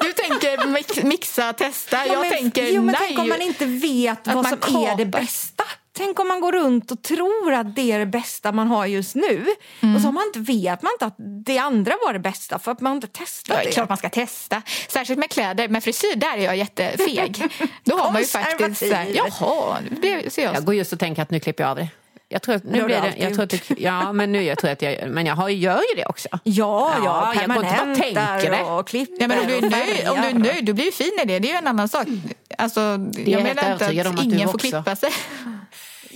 [0.00, 2.06] Du tänker mix, mixa, testa.
[2.06, 3.02] Ja, Jag men, tänker jo, men nej.
[3.06, 5.20] tänk om man inte vet vad som är det kapar.
[5.20, 5.64] bästa.
[5.96, 9.14] Tänk om man går runt och tror att det är det bästa man har just
[9.14, 9.46] nu.
[9.80, 9.94] Mm.
[9.96, 11.14] Och så har man inte, vet man inte att
[11.46, 13.72] det andra var det bästa för att man inte testat Ja, det är det.
[13.72, 14.62] klart man ska testa.
[14.88, 15.68] Särskilt med kläder.
[15.68, 17.42] Med frisyr, där är jag jättefeg.
[17.84, 18.58] Då har man ju faktiskt...
[18.60, 19.16] Konservativ.
[19.16, 20.54] Jaha, det ser jag.
[20.54, 21.88] Jag går just och tänker att nu klipper jag av det.
[22.28, 24.58] Jag tror att Det nu blir det, jag tror att det, ja, men nu jag
[24.58, 26.28] tror att jag, men jag har, gör ju det också.
[26.32, 28.62] Ja, ja, Ja, jag går inte bara tänker det.
[28.62, 30.92] och klipper Ja, men om du är nöjd, om du är nöjd, du blir ju
[30.92, 31.38] fin i det.
[31.38, 32.06] Det är ju en annan sak.
[32.58, 35.10] Alltså, jag helt menar inte att, om att ingen får klippa sig.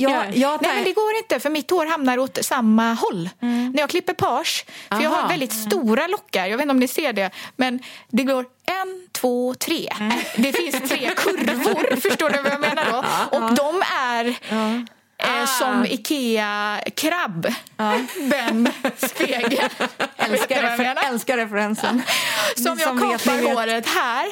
[0.00, 3.28] Ja, jag Nej, men det går inte, för mitt hår hamnar åt samma håll.
[3.40, 5.28] När jag klipper page, för jag har Aha.
[5.28, 9.54] väldigt stora lockar, jag vet inte om ni ser det, men det går en, två,
[9.54, 9.88] tre.
[10.36, 12.98] Det finns tre kurvor, förstår du vad jag menar då?
[13.36, 14.36] Och de är
[15.22, 17.46] eh, som Ikea-krabb.
[20.16, 22.02] Älskar, Vet du vad jag refer- älskar referensen.
[22.56, 24.26] Jag som ni kapar håret här,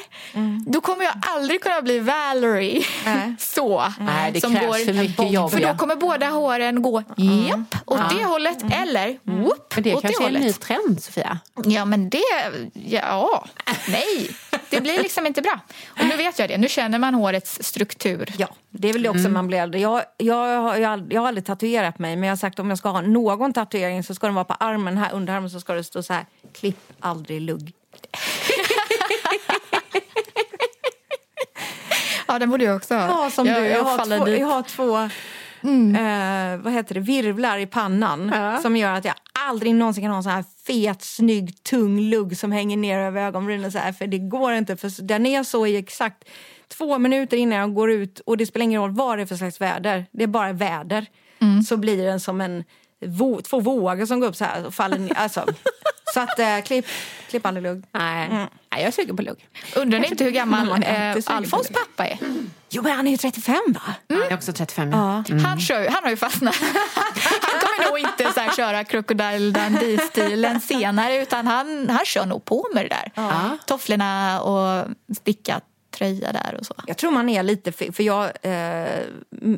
[0.71, 2.85] då kommer jag aldrig kunna bli Valerie.
[3.05, 3.35] Nej.
[3.39, 3.93] Så.
[4.01, 5.51] Nej, det Som krävs går- för mycket jobb.
[5.51, 5.77] För då ja.
[5.77, 10.25] kommer båda håren gå japp, åt det hållet eller whoop, Men det åt det kanske
[10.25, 10.61] är en ny hållet.
[10.61, 11.39] trend, Sofia.
[11.65, 12.23] Ja, men det...
[12.73, 13.45] Ja,
[13.89, 14.31] nej.
[14.71, 15.61] Det blir liksom inte bra.
[15.89, 16.57] Och nu vet jag det.
[16.59, 18.33] Nu känner man hårets struktur.
[18.37, 19.81] Ja, det är väl det också man blir äldre.
[19.81, 22.59] Jag, jag, har, jag, har aldrig- jag har aldrig tatuerat mig men jag har sagt
[22.59, 25.51] om jag ska ha någon tatuering så ska den vara på armen, här under armen
[25.51, 27.73] så ska det stå så här klipp aldrig lugg.
[32.31, 33.25] Ja, den borde jag också ha.
[33.25, 33.67] Ja, som jag, du.
[33.69, 34.41] Jag, har faller två, dit.
[34.41, 39.15] jag har två eh, vad heter det, virvlar i pannan som gör att jag
[39.49, 43.23] aldrig någonsin kan ha en sån här fet, snygg, tung lugg som hänger ner över
[43.23, 44.77] ögonbrynen så här, för det går inte.
[44.77, 46.25] För den är så i exakt
[46.69, 49.37] två minuter innan jag går ut och det spelar ingen roll vad det är för
[49.37, 50.07] slags väder.
[50.11, 51.07] Det är bara väder.
[51.69, 52.65] Så blir den som en
[53.07, 55.13] vå, två vågor som går upp så här och faller ner.
[55.13, 55.47] Alltså.
[56.15, 56.87] Så att eh, klipp,
[57.31, 57.85] klippande lugg.
[57.93, 58.27] Nej.
[58.27, 58.37] Mm.
[58.39, 59.47] Nej, jag är sugen på lugg.
[59.77, 62.19] Undrar ni inte hur gammal eh, Alfons pappa är?
[62.71, 63.95] Jo men han är ju 35 va?
[64.07, 64.91] Jag är också 35.
[64.91, 65.25] Ja.
[65.45, 66.57] Han, kör, han har ju fastnat.
[67.43, 72.45] Han kommer nog inte så här köra Crocodile Dundee-stilen senare utan han, han kör nog
[72.45, 73.59] på med det där.
[73.67, 76.75] Tofflorna och stickat tröja där och så.
[76.87, 78.99] Jag tror man är lite, för jag, eh,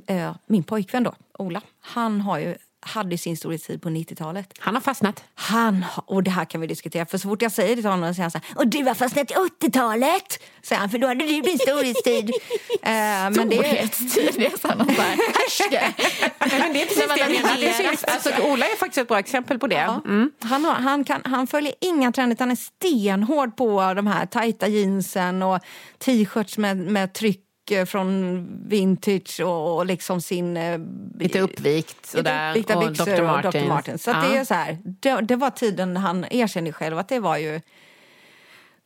[0.07, 4.53] eh, min pojkvän då, Ola, han har ju, hade sin storhetstid på 90-talet.
[4.59, 5.25] Han har fastnat.
[5.35, 7.90] Han, ha- och det här kan vi diskutera, för så fort jag säger det till
[7.90, 10.43] honom så säger han så här, och du har fastnat i 80-talet!
[10.62, 12.31] Säger han, för då hade du din storhetstid.
[12.83, 14.77] eh, men Storhetstid, det är någon så här.
[16.59, 17.77] Men det är precis man det regerat.
[17.77, 18.05] syns.
[18.05, 19.75] Alltså, Ola är faktiskt ett bra exempel på det.
[19.75, 20.03] Ja.
[20.05, 20.31] Mm.
[20.40, 24.69] Han, har, han, kan, han följer inga trender utan är stenhård på de här tajta
[24.69, 25.59] jeansen och
[25.99, 27.40] t-shirts med, med tryck
[27.72, 30.56] eh, från vintage och, och liksom sin...
[30.56, 30.80] eh,
[31.18, 32.50] Lite uppvikt sådär.
[32.50, 33.22] uppvikta och Dr.
[33.22, 33.52] och.
[33.62, 33.68] Dr.
[33.68, 34.02] Martens.
[34.02, 34.16] Så Ja.
[34.30, 37.61] det är så här, det, det var tiden han erkände själv att det var ju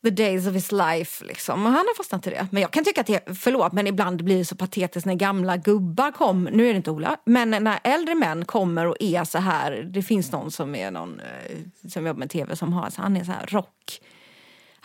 [0.03, 1.25] the days of his life.
[1.25, 1.65] Liksom.
[1.65, 2.47] Och han har fastnat i det.
[2.51, 5.57] Men jag kan tycka att det, förlåt, men ibland blir det så patetiskt när gamla
[5.57, 9.37] gubbar kommer, nu är det inte Ola, men när äldre män kommer och är så
[9.37, 11.57] här, det finns någon som är någon eh,
[11.89, 14.01] som jobbar med tv som har, så han är så här rock.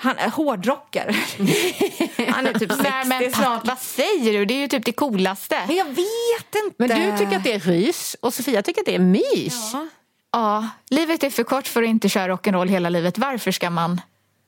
[0.02, 1.12] Han är hårdrockare.
[2.32, 3.66] han är typ 60 Nej, men snart.
[3.66, 4.44] vad säger du?
[4.44, 5.62] Det är ju typ det coolaste.
[5.66, 6.74] Men jag vet inte.
[6.76, 9.70] Men du tycker att det är rys och Sofia tycker att det är mys.
[9.72, 9.88] Ja.
[10.32, 13.18] Ja, livet är för kort för att inte köra rock'n'roll hela livet.
[13.18, 14.00] Varför ska man?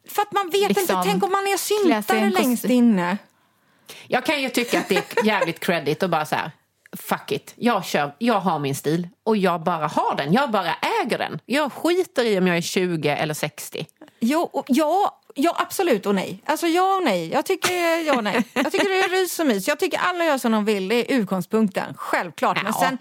[0.08, 3.18] För att man vet Liksom, inte, tänk om man är syntare längst inne.
[4.06, 6.50] Jag kan ju tycka att det är jävligt credit och bara så här.
[6.96, 10.32] Fuck it, jag, kör, jag har min stil och jag bara har den.
[10.32, 11.38] Jag bara äger den.
[11.46, 13.86] Jag skiter i om jag är 20 eller 60.
[14.20, 16.42] Jo, och- ja, ja, absolut och nej.
[16.46, 17.28] Alltså ja och nej.
[17.32, 18.44] Jag tycker ja och nej.
[18.54, 19.68] Jag tycker det är rys och mys.
[19.68, 20.88] Jag tycker alla gör som de vill.
[20.88, 21.94] Det är utgångspunkten.
[21.96, 22.56] Självklart.
[22.62, 22.80] Men Ja.
[22.88, 22.98] sen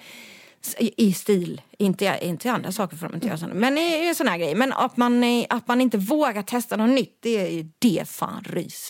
[0.65, 1.61] s- i stil.
[1.77, 3.53] Inte, inte andra saker för de inte gör sådana.
[3.59, 4.55] Men i, i såna här grejer.
[4.55, 7.17] Men att man, eh, att man inte vågar testa något nytt.
[7.21, 8.89] Det är ju det fan rys.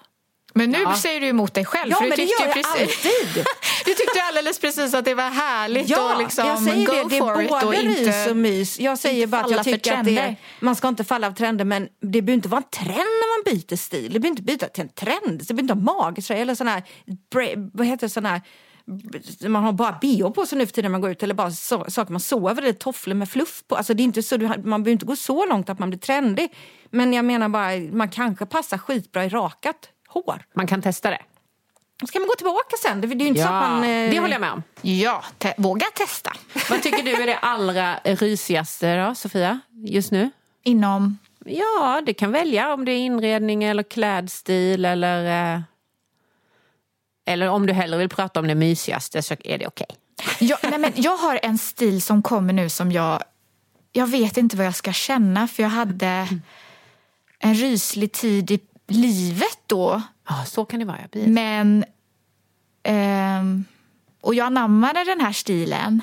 [0.53, 0.95] Men nu Ja.
[0.95, 1.91] säger du emot dig själv.
[1.91, 3.45] Ja, för du men det gör jag precis, alltid.
[3.85, 7.03] Du tyckte alldeles precis att det var härligt Ja, och liksom jag säger go det.
[7.09, 8.29] Det for it och rys inte...
[8.29, 8.79] och mys.
[8.79, 11.87] Jag säger bara att jag tycker att det man ska inte falla av trender men
[12.01, 14.13] det behöver inte vara en trend när man byter stil.
[14.13, 15.39] Det behöver inte byta till en trend.
[15.39, 16.83] Det behöver inte vara magtröja eller sån här,
[17.73, 18.41] vad heter det, sån här
[19.47, 21.51] man har bara bh på sig nu för tiden när man går ut eller bara
[21.51, 23.75] så, saker man sover eller tofflor med fluff på.
[23.75, 26.53] Alltså det är inte så, man behöver inte gå så långt att man blir trendig.
[26.89, 30.45] Men jag menar bara, man kanske passar skitbra i rakat hår.
[30.53, 31.21] Man kan testa det.
[32.07, 33.01] Ska man gå tillbaka sen?
[33.01, 33.83] Det, är ju inte så att man...
[33.83, 34.63] eh, det håller jag med om.
[34.81, 36.33] Ja, te- våga testa.
[36.69, 40.29] Vad tycker du är det allra rysigaste då, Sofia, just nu?
[40.63, 41.17] Inom...
[41.45, 45.53] Ja, det kan välja om det är inredning eller klädstil eller...
[45.55, 45.61] Eh,
[47.25, 49.87] eller om du hellre vill prata om det mysigaste så är det okej.
[50.39, 53.23] Jag, nej men jag har en stil som kommer nu som jag...
[53.91, 56.27] Jag vet inte vad jag ska känna för jag hade
[57.39, 58.59] en ryslig tid i
[58.91, 60.01] livet då.
[60.29, 60.97] Ja, så kan det vara.
[61.11, 61.27] Blir...
[61.27, 61.85] Men...
[62.83, 63.65] ehm,
[64.21, 66.01] och jag anammade den här stilen.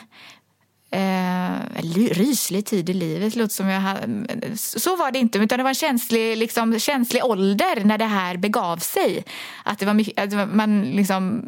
[0.91, 5.39] Eh, ryslig tid i livet, låter som jag hade, så var det inte.
[5.39, 9.25] Utan det var en känslig, liksom, känslig ålder när det här begav sig.
[9.65, 11.45] Att, det var mycket, att man liksom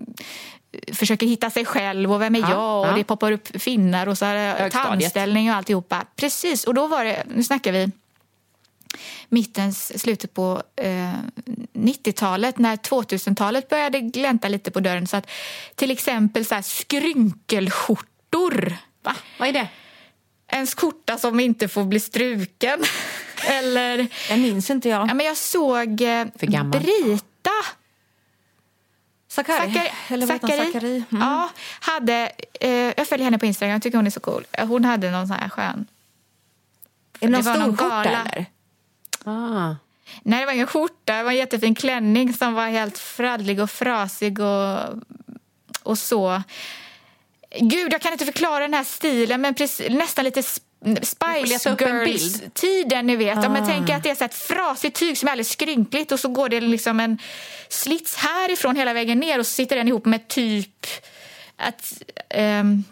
[0.93, 2.81] försöker hitta sig själv och vem är Ja, jag?
[2.81, 2.93] Och ja.
[2.97, 4.73] det poppar upp finnar och så är det Högstadiet.
[4.89, 6.05] tandställning och alltihopa.
[6.17, 7.91] Precis, och då var det, nu snackar vi
[9.29, 11.15] mittens, slutet på eh,
[11.73, 15.07] 90-talet när 2000-talet började glänta lite på dörren.
[15.07, 15.31] Så att
[15.75, 18.77] till exempel så här skrynkelskjortor.
[19.03, 19.17] Va?
[19.39, 19.69] Vad är det?
[20.47, 22.79] En skjorta som inte får bli struken.
[23.49, 25.09] Eller, Jag minns inte jag.
[25.09, 26.25] ja, men jag såg eh.
[26.65, 27.51] Brita
[29.29, 29.73] Sakari.
[29.75, 30.57] Sakari, Eller vad heter han?
[30.57, 30.73] Sakari.
[30.73, 31.05] Sakari.
[31.11, 31.23] Mm.
[31.23, 34.47] Ja, hade, eh, jag följer henne på Instagram, jag tycker hon är så cool.
[34.59, 35.87] Hon hade någon sån här skön...
[37.21, 38.47] Är det någon var stor någon skjorta eller?
[39.25, 39.75] Ah.
[40.23, 41.17] Nej, det var ingen skjorta.
[41.17, 44.79] Det var en jättefin klänning som var helt fraddlig och frasig och,
[45.83, 46.43] och så.
[47.61, 50.61] Gud, jag kan inte förklara den här stilen, men precis, nästan lite sp-
[51.03, 53.45] Spice Girls-tiden, ni vet.
[53.47, 56.21] Om jag tänker att det är så ett frasigt tyg som är alldeles skrynkligt och
[56.21, 57.19] så går det liksom en
[57.69, 60.87] slits härifrån hela vägen ner och så sitter den ihop med typ
[61.57, 62.85] att, ehm,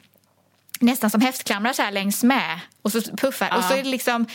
[0.80, 3.56] nästan som häftklamrar så här längs med och så puffar.
[3.56, 4.26] Och så är det liksom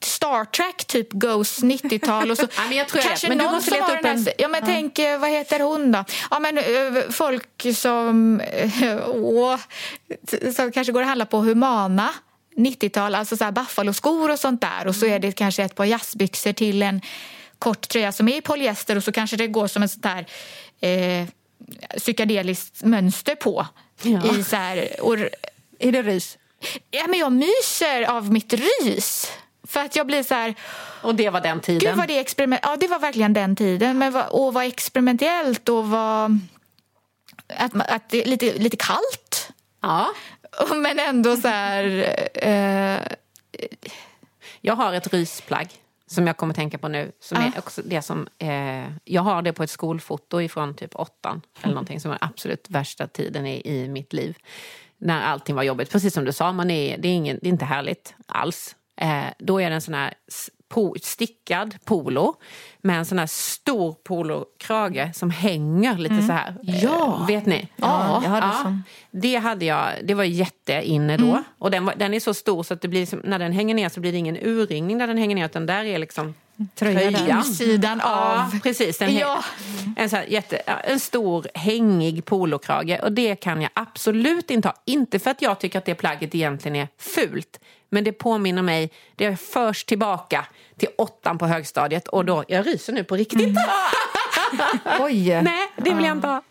[0.00, 3.28] Star Trek typ Ghost 90-tal och så Ja, men jag tror jag kanske vet.
[3.28, 6.04] Men du någon måste som har en- Ja men tänk, eh, vad heter hon då?
[6.30, 9.58] Ja men eh, folk som, eh, åh,
[10.56, 12.14] som kanske går och handlar på Humana
[12.56, 15.84] 90-tal, alltså så här Buffalo-skor och sånt där och så är det kanske ett par
[15.84, 17.00] jazzbyxor till en
[17.58, 20.26] kort tröja som är i polyester och så kanske det går som ett sånt här
[20.80, 21.26] eh,
[21.98, 23.66] psykedeliskt mönster på.
[24.02, 24.36] Ja.
[24.38, 25.16] I så här, och,
[25.78, 26.38] Är det rys?
[26.90, 29.30] ja, men jag myser av mitt rys.
[29.66, 30.54] För att jag blir så här,
[31.02, 31.88] Och det var den tiden.
[31.90, 32.60] Gud vad det experiment...
[32.64, 33.98] Ja, det var verkligen den tiden.
[33.98, 36.38] Men vad, och vad experimentellt och vad...
[37.48, 39.52] Att, att det är lite, lite kallt.
[39.80, 40.06] Ja.
[40.74, 41.84] Men ändå så här...
[42.34, 43.00] Eh,
[44.60, 45.68] Jag har ett rysplagg
[46.06, 47.12] som jag kommer att tänka på nu.
[47.20, 51.42] Som är också det som, eh, jag har det på ett skolfoto ifrån typ åttan.
[51.62, 54.36] Eller någonting som var absolut värsta tiden i, i mitt liv.
[54.98, 55.90] När allting var jobbigt.
[55.90, 58.76] Precis som du sa, man är, det, är ingen, det är inte härligt alls.
[58.96, 60.14] Eh, då är det en sån här
[60.68, 62.34] po, stickad polo
[62.78, 66.54] med en sån här stor polokrage som hänger lite så här.
[66.62, 67.18] Ja.
[67.20, 67.68] Eh, vet ni?
[67.76, 68.82] Ja, jag hade sån.
[69.10, 71.42] Det hade jag, det var jätteinne då.
[71.58, 73.88] Och den, var, den är så stor så att det blir när den hänger ner
[73.88, 76.34] så blir det ingen urringning där den hänger ner utan där är liksom
[76.74, 77.18] Tröja där.
[77.18, 77.38] tröjan.
[77.38, 78.60] Insidan Ja, av.
[78.60, 78.98] precis.
[78.98, 79.44] Den Ja.
[79.96, 84.74] en, så här jätte, en stor hängig polokrage och det kan jag absolut inte ha.
[84.84, 87.60] Inte för att jag tycker att det plagget egentligen är fult.
[87.90, 90.46] Men det påminner mig, det förs tillbaka
[90.78, 93.56] till åttan på högstadiet och då, jag ryser nu på riktigt.
[95.00, 95.42] Oj!
[95.42, 96.42] Nej, det vill jag inte ha.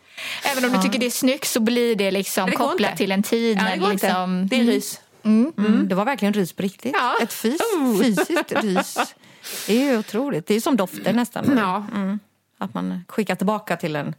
[0.44, 2.96] Även om du tycker det är snyggt så blir det liksom Det kopplat inte.
[2.96, 3.58] till en tid.
[3.60, 4.56] Ja, det går liksom, inte.
[4.56, 5.00] Det är rys.
[5.24, 5.88] Mm.
[5.88, 6.92] Det var verkligen rys på riktigt.
[6.98, 7.16] Ja.
[7.22, 7.60] Ett fys
[8.02, 8.98] fysiskt rys.
[9.66, 10.46] Det är ju otroligt.
[10.46, 11.58] Det är som dofter nästan.
[11.58, 11.84] Ja.
[11.94, 12.18] Mm.
[12.58, 14.14] Att man skickar tillbaka till en,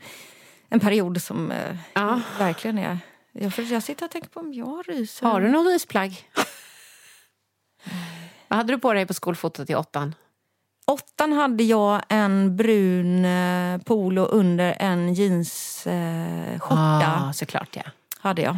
[0.69, 2.21] en period som eh, Ja.
[2.39, 2.99] verkligen är...
[3.31, 5.21] Jag, för jag sitter och tänker på om jag har rys.
[5.21, 6.29] Har du någon rysplagg?
[8.47, 10.15] Vad hade du på dig på skolfotot i åttan?
[10.85, 15.91] Åttan hade jag en brun eh, polo under en jeansskjorta.
[17.03, 17.27] Eh.
[17.27, 17.81] Ah, såklart ja.
[18.19, 18.57] hade jag.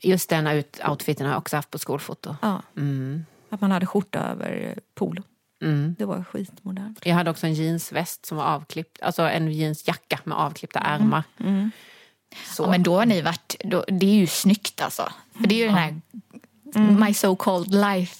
[0.00, 2.36] Just den ut- outfiten har jag också haft på skolfoto.
[2.42, 2.62] Ja.
[2.76, 3.24] Mm.
[3.50, 5.22] Att man hade skjorta över polo.
[5.62, 5.96] Mm.
[5.98, 6.98] Det var skitmodernt.
[7.02, 11.22] Jag hade också en jeansväst som var avklippt, alltså en jeansjacka med avklippta ärmar.
[11.40, 11.70] Mm.
[12.46, 12.62] Så.
[12.62, 15.12] Ja, men då har ni varit, då, det är ju snyggt alltså.
[15.40, 16.00] För det är ju den här
[16.74, 17.00] Mm.
[17.00, 18.16] my so called life,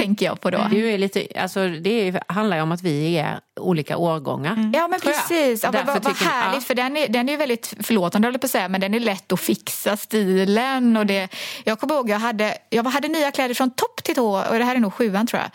[0.00, 0.68] tänker jag på då.
[0.70, 4.70] Du är lite, alltså, det är, handlar ju om att vi är olika årgångar.
[4.74, 5.14] Ja men jag.
[5.14, 6.66] precis, ja, vad, vad tycker- härligt ja.
[6.66, 9.00] för den är, den är väldigt förlåtande håller jag på att säga men den är
[9.00, 11.28] lätt att fixa stilen och det,
[11.64, 14.64] jag kommer ihåg jag hade, jag hade nya kläder från topp till tå och det
[14.64, 15.50] här är nog sjuan tror jag.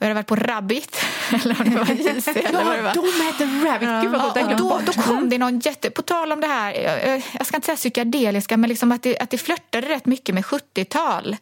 [0.00, 0.96] Jag hade varit på Rabbit
[1.42, 2.94] eller om det var JC eller vad det var.
[2.94, 3.88] de heter Rabbit.
[4.02, 5.90] Gud vad Ja, och då, kom det någon jätte...
[5.90, 9.18] På tal om det här, jag, jag ska inte säga psykedeliska, men liksom att, det,
[9.18, 11.36] att det flörtade rätt mycket med 70-tal.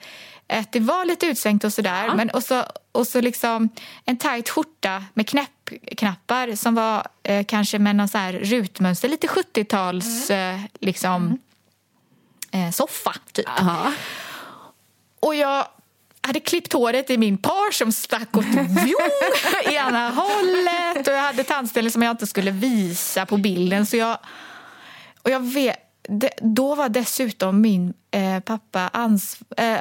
[0.49, 2.15] Att det var lite utsvängt och sådär.
[2.15, 3.69] Men, och så, och så liksom
[4.05, 9.09] en tajt skjorta med knäpp, knappar som var eh, kanske med någon så här rutmönster.
[9.09, 11.39] Lite 70-tals eh, liksom,
[12.51, 13.47] eh, soffa, typ.
[13.59, 13.93] Ja.
[15.21, 15.67] Och jag
[16.29, 18.45] hade klippt håret i min par som stack åt
[19.71, 21.09] i ena hållet.
[21.09, 23.87] Och jag hade tandställning som jag inte skulle visa på bilden.
[23.87, 24.19] Så jag,
[25.23, 25.77] och jag vet,
[26.09, 29.77] det, då var dessutom min eh, pappa ans, eh,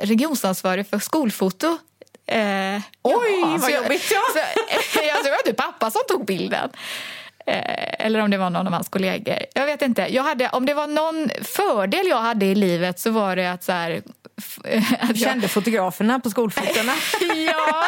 [0.00, 1.78] regionsansvarig för skolfoto.
[2.26, 4.20] Eh, Oj, ja, vad jag- jobbigt, ja.
[4.32, 6.70] Så, alltså, det var inte pappa som tog bilden.
[7.46, 9.38] Eh, eller om det var någon av hans kollegor.
[9.54, 10.02] Jag vet inte.
[10.14, 13.64] Jag hade, om det var någon fördel jag hade i livet så var det att
[13.64, 14.02] så här...
[15.00, 16.92] Att Du kände fotograferna på skolfotona.
[17.46, 17.86] Ja,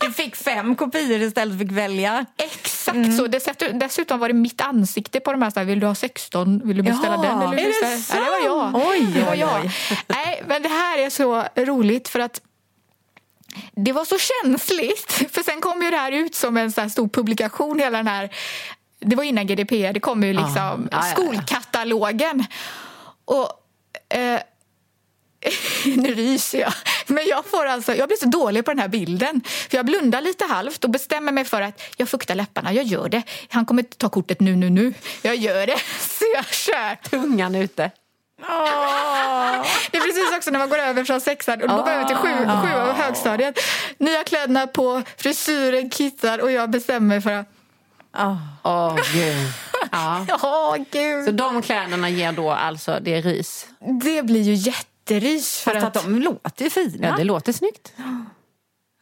[0.00, 2.26] Du fick fem kopior istället för att välja.
[2.38, 3.16] exakt Mm.
[3.16, 3.26] så.
[3.72, 5.50] Dessutom, var det mitt ansikte på de här.
[5.50, 6.60] Så här vill du ha 16?
[6.68, 7.42] Vill du beställa Jaha, den?
[7.42, 8.88] Eller är det beställa- Ja, det var jag.
[8.88, 9.60] Oj, det var jag.
[9.64, 9.70] oj.
[10.06, 12.40] Nej, men det här är så roligt för att
[13.76, 15.12] det var så känsligt.
[15.32, 18.30] För sen kom ju det här ut som en så stor publikation, hela den här
[19.00, 21.12] det var innan GDPR, det kom ju liksom Ja, ja, ja.
[21.12, 22.44] skolkatalogen.
[23.24, 23.48] Och
[24.16, 24.40] eh,
[25.96, 26.72] nu ryser jag.
[27.06, 29.40] Men jag, får alltså, jag blir så dålig på den här bilden.
[29.70, 32.72] För Jag blundar lite halvt och bestämmer mig för att jag fuktar läpparna.
[32.72, 33.22] Jag gör det.
[33.48, 34.94] Han kommer inte ta kortet nu, nu, nu.
[35.22, 35.78] Jag gör det.
[36.00, 37.10] Så jag kör.
[37.10, 37.90] Tungan ute.
[39.90, 42.16] Det är precis också när man går över från sexan och då går över till
[42.16, 43.58] sju, sjuan och högstadiet.
[43.98, 47.48] Nya kläderna på, frisyren kittar och jag bestämmer mig för att
[48.62, 49.52] Åh, gud.
[49.92, 50.26] Ja.
[50.42, 51.24] Åh, gud.
[51.24, 53.66] Så de kläderna ger då alltså, det ris?
[54.02, 54.54] Det blir ju
[55.10, 55.96] jätterys för Fast att...
[55.96, 57.08] att de låter ju fina.
[57.08, 57.92] Ja, det låter snyggt.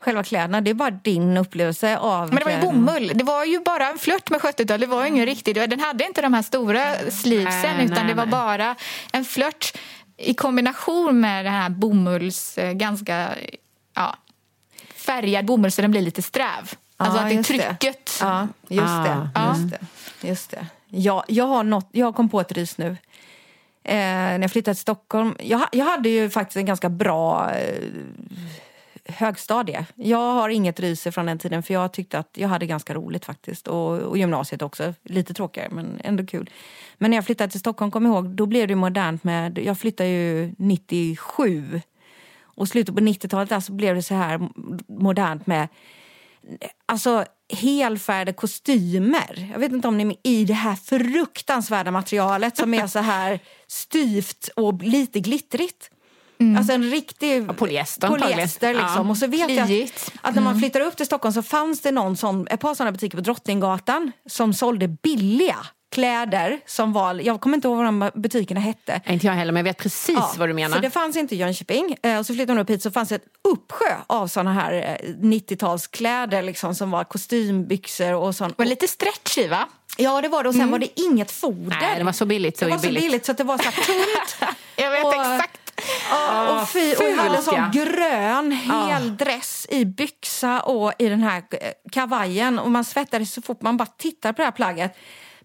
[0.00, 2.28] Själva kläderna, det är bara din upplevelse av...
[2.28, 3.12] Men det var ju bomull.
[3.14, 4.80] Det var ju bara en flört med 70-tal.
[4.80, 5.54] Det var ju ingen riktig...
[5.54, 8.30] Den hade inte de här stora sleevesen utan nej, det var nej.
[8.32, 8.76] bara
[9.12, 9.72] en flört
[10.16, 12.58] i kombination med den här bomulls...
[12.58, 13.34] eh, Ganska...
[13.94, 14.16] Ja,
[14.94, 16.46] färgad bomull så den blir lite sträv.
[16.96, 17.58] Alltså Ja, att det är just det.
[17.78, 18.18] trycket.
[18.20, 19.28] Ja, just det.
[19.34, 19.54] ja.
[19.56, 19.70] Just
[20.20, 20.28] det.
[20.28, 20.66] Just det.
[20.88, 22.96] Jag, jag, har något, jag kom på ett ris nu.
[23.84, 25.34] Eh, när jag flyttade till Stockholm.
[25.38, 27.84] Jag, jag hade ju faktiskt en ganska bra eh,
[29.04, 29.86] högstadie.
[29.94, 33.24] Jag har inget ryse från den tiden för jag tyckte att jag hade ganska roligt
[33.24, 33.68] faktiskt.
[33.68, 34.94] Och, och gymnasiet också.
[35.02, 36.50] Lite tråkigare men ändå kul.
[36.98, 39.58] Men när jag flyttade till Stockholm, kom jag ihåg, då blev det modernt med...
[39.58, 41.80] Jag flyttade ju 97.
[42.42, 44.48] Och slutet på 90-talet där så blev det så här
[44.86, 45.68] modernt med
[46.86, 49.48] alltså helfärgade kostymer.
[49.52, 52.98] Jag vet inte om ni är med i det här fruktansvärda materialet som är så
[52.98, 55.90] här styvt och lite glittrigt.
[56.58, 58.32] Alltså en riktig polyester antagligen.
[58.32, 59.06] polyester liksom.
[59.06, 59.10] Ja.
[59.10, 60.10] Och så vet Kliigt.
[60.12, 62.74] jag att när man flyttar upp till Stockholm så fanns det någon sån, ett par
[62.74, 65.56] sådana butiker på Drottninggatan som sålde billiga
[65.92, 69.00] kläder som var, jag kommer inte ihåg vad de butikerna hette.
[69.06, 70.74] Inte jag heller, men jag vet precis Ja, vad du menar.
[70.76, 71.96] För det fanns inte i Jönköping.
[72.02, 74.98] Eh, Och så flyttade hon upp hit så fanns det ett uppsjö av såna här
[75.00, 78.58] eh, 90-talskläder liksom, som var kostymbyxor och sånt.
[78.58, 79.68] Och lite stretchy va?
[79.96, 81.76] Ja det var det och sen var det inget foder.
[81.80, 82.58] Nej, det var så billigt.
[82.58, 83.02] Så det var så billigt.
[83.02, 84.50] billigt så att det var så tunt.
[84.76, 85.58] Jag vet Och- exakt.
[86.10, 91.08] Ja, och, fy, och jag hade en sån grön hel dress i byxa och i
[91.08, 92.58] den här eh, kavajen.
[92.58, 94.96] Och man svettades så fort man bara tittar på det här plagget.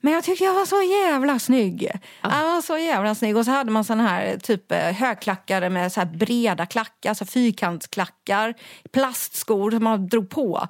[0.01, 1.91] Men jag tyckte jag var så jävla snygg.
[2.21, 3.37] Jag var så jävla snygg.
[3.37, 8.53] Och så hade man sån här typ eh, högklackade med så breda klackar, så fyrkantsklackar.
[8.93, 10.67] Plastskor som man drog på.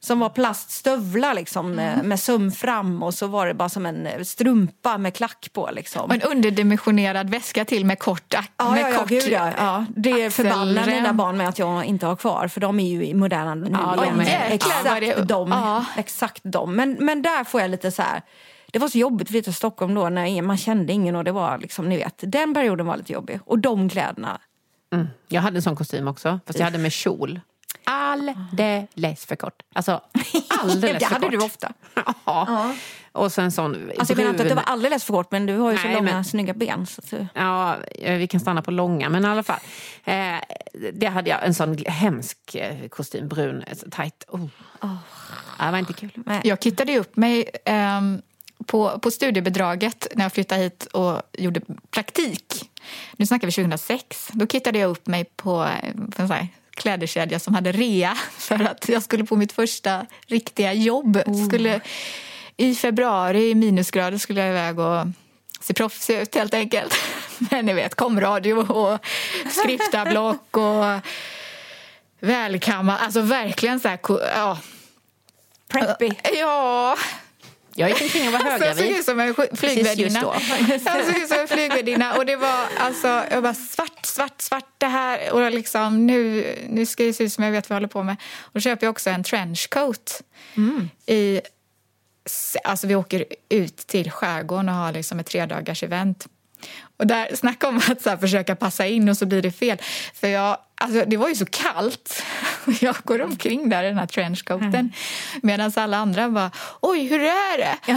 [0.00, 4.06] Som var plaststövlar liksom med, med söm fram och så var det bara som en
[4.06, 6.02] eh, strumpa med klack på liksom.
[6.02, 9.84] Och en underdimensionerad väska till med kort, Ja, med ja, ja, kort gud, ja, ja.
[9.96, 13.14] Det förbannar mina barn med att jag inte har kvar för de är ju i
[13.14, 13.68] moderna nu.
[13.72, 15.50] Ja, de är- exakt det- de.
[15.50, 15.84] ja.
[15.96, 16.74] Exakt de.
[16.74, 18.22] Men, men där får jag lite så här...
[18.74, 21.32] Det var så jobbigt att flytta till Stockholm då när man kände ingen och det
[21.32, 23.40] var liksom, ni vet, den perioden var lite jobbig.
[23.46, 24.40] Och de kläderna.
[24.92, 25.06] Mm.
[25.28, 27.40] Jag hade en sån kostym också, fast jag hade med kjol.
[27.84, 29.62] Alldeles för kort.
[29.72, 30.00] Alltså,
[30.48, 31.30] alldeles det för hade kort.
[31.40, 31.72] du ofta.
[32.24, 32.74] Ja.
[33.12, 35.46] Och så en sån Alltså jag menar inte att det var alldeles för kort men
[35.46, 36.86] du har ju så Nej, långa men- snygga ben.
[36.86, 39.58] Så att, du- Ja, eh, vi kan stanna på långa, men i alla fall.
[40.04, 40.34] Eh,
[40.92, 44.24] det hade jag, en sån hemsk eh, kostym, brun, eh, tajt.
[44.28, 44.46] Oh.
[44.80, 44.98] Ja,
[45.66, 46.10] det var inte kul.
[46.26, 46.40] nej.
[46.44, 48.22] Jag kittade upp mig ehm,
[48.66, 52.70] på, på studiebedraget när jag flyttade hit och gjorde praktik.
[53.16, 54.28] Nu snackar vi 2006.
[54.32, 55.68] Då kittade jag upp mig på,
[56.16, 60.06] på en sån här klädkedja som hade rea för att jag skulle på mitt första
[60.26, 61.22] riktiga jobb.
[61.48, 61.80] Skulle,
[62.56, 65.06] I februari i minusgrader skulle jag iväg och
[65.60, 66.94] se proffsig ut helt enkelt.
[67.50, 68.98] Men ni vet, komradio och
[69.50, 70.84] skriptablock och
[72.20, 72.98] välkamma.
[72.98, 73.98] Alltså verkligen så här...
[74.08, 74.58] Ja.
[75.68, 76.10] Preppy.
[76.38, 76.96] Ja.
[77.76, 78.98] Jag gick omkring och var Alltså, jag såg höggravid.
[78.98, 80.20] ut som en flygvärdinna.
[80.84, 82.16] Jag såg ut som en flygvärdinna.
[82.16, 85.32] Och det var alltså, jag bara svart, svart, svart det här.
[85.32, 88.02] Och liksom, nu, nu ska det se ut som jag vet vad jag håller på
[88.02, 88.16] med.
[88.40, 90.22] Och då köper jag också en trenchcoat.
[91.06, 91.40] I,
[92.64, 96.26] alltså vi åker ut till skärgården och har liksom ett tredagars event.
[97.04, 99.78] Och där, snacka om att så här, försöka passa in och så blir det fel.
[100.14, 102.22] För jag, alltså, det var ju så kallt.
[102.80, 104.92] Jag går omkring där i den här trenchcoaten
[105.42, 106.50] medan alla andra bara
[106.80, 107.76] oj, hur är det?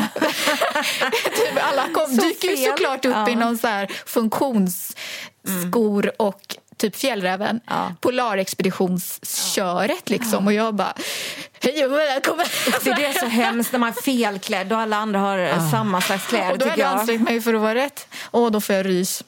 [1.35, 3.29] typ alla kom, Så dyker ju såklart upp Ja.
[3.29, 6.41] i någon så här funktionsskor och
[6.77, 7.59] typ Fjällräven.
[7.65, 7.93] Ja.
[8.01, 10.47] Polarexpeditionsköret liksom.
[10.47, 10.93] Och jag bara
[11.61, 12.45] hej och välkommen.
[12.83, 16.01] Det är det så hemskt när man är felklädd och alla andra har eh, samma
[16.01, 16.87] slags kläder och då jag jag.
[16.87, 18.07] ansträngt mig för att vara rätt.
[18.23, 19.23] Och då får jag rys.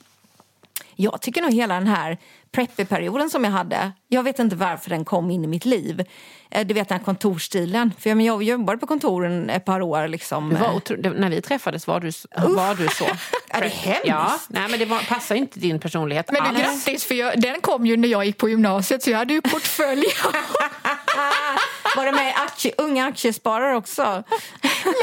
[0.95, 2.17] Jag tycker nog hela den här
[2.51, 6.05] preppy-perioden som jag hade, jag vet inte varför den kom in i mitt liv.
[6.51, 7.91] Eh, Du vet den här kontorsstilen.
[7.99, 10.07] För jag, jobbade på kontoren ett par år.
[10.07, 10.49] Liksom.
[10.49, 10.95] Du var otro...
[11.13, 12.11] När vi träffades var du,
[12.55, 13.05] var du så.
[13.49, 14.01] Är det hemskt?
[14.05, 16.85] Ja, nej, men det var, passar inte din personlighet Men du, alls.
[16.85, 19.41] grattis, för jag, den kom ju när jag gick på gymnasiet så jag hade ju
[19.41, 20.05] portfölj.
[21.95, 24.23] Var det med aktie, unga aktiesparare också?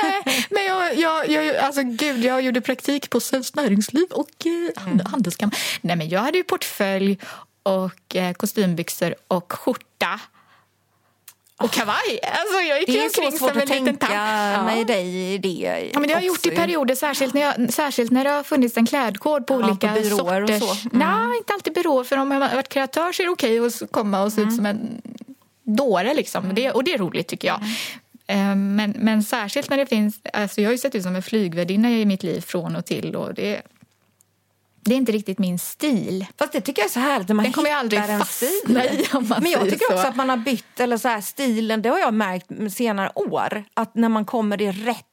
[0.03, 4.53] Nej, men jag, jag, jag, alltså, gud, jag gjorde praktik på Svenskt Näringsliv och eh,
[4.53, 4.73] Mm.
[4.99, 5.59] hand- Handelskammaren.
[5.81, 7.19] Nej, men jag hade ju portfölj
[7.63, 10.21] och eh, kostymbyxor och skjorta.
[11.63, 12.21] Och kavaj.
[12.23, 14.65] Alltså, jag gick Det ju är så omkring som en att liten tänka tant.
[14.67, 15.91] mig dig i det.
[15.93, 18.43] Ja, men det har jag gjort i perioder, särskilt när, jag, särskilt när det har
[18.43, 20.83] funnits en klädkod på Ja, olika på byråer och sorters...
[20.83, 20.89] så.
[20.89, 21.09] Mm.
[21.29, 22.05] Nej, inte alltid byråer.
[22.05, 24.41] För om jag har varit kreatör så är det okej att s- komma och se
[24.41, 24.49] Mm.
[24.53, 25.03] ut som en
[25.67, 26.15] dåre.
[26.15, 26.55] Liksom.
[26.55, 27.61] Det, och det är roligt tycker jag.
[28.29, 28.51] Mm.
[28.51, 30.21] Eh, Men, men särskilt när det finns...
[30.33, 33.17] Alltså jag har ju sett ut som en flygvärdinna i mitt liv från och till.
[33.17, 33.63] Och det,
[34.85, 36.27] det är inte riktigt min stil.
[36.39, 38.77] Fast det tycker jag är så härligt när man Den kommer jag aldrig fastna stil.
[38.77, 39.07] i,
[39.41, 40.09] Men jag tycker också så.
[40.09, 43.65] att man har bytt, eller så här, stilen, det har jag märkt senare år.
[43.75, 45.05] Att när man kommer i rätt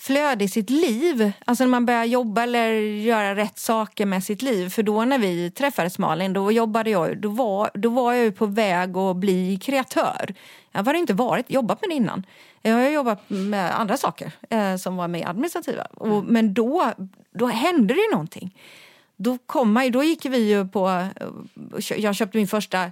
[0.00, 4.42] flöde i sitt liv, alltså när man börjar jobba eller göra rätt saker med sitt
[4.42, 4.68] liv.
[4.68, 8.32] För då när vi träffades Malin, då jobbade jag, då var, då var jag ju
[8.32, 10.34] på väg att bli kreatör.
[10.72, 12.26] Jag har inte varit, jobbat med det innan.
[12.62, 15.82] Jag har jobbat med andra saker eh, som var mer administrativa.
[15.82, 16.92] Och, men då,
[17.32, 18.54] då hände det ju någonting
[19.22, 21.08] då, kom man, då gick vi ju på...
[21.96, 22.90] Jag köpte min första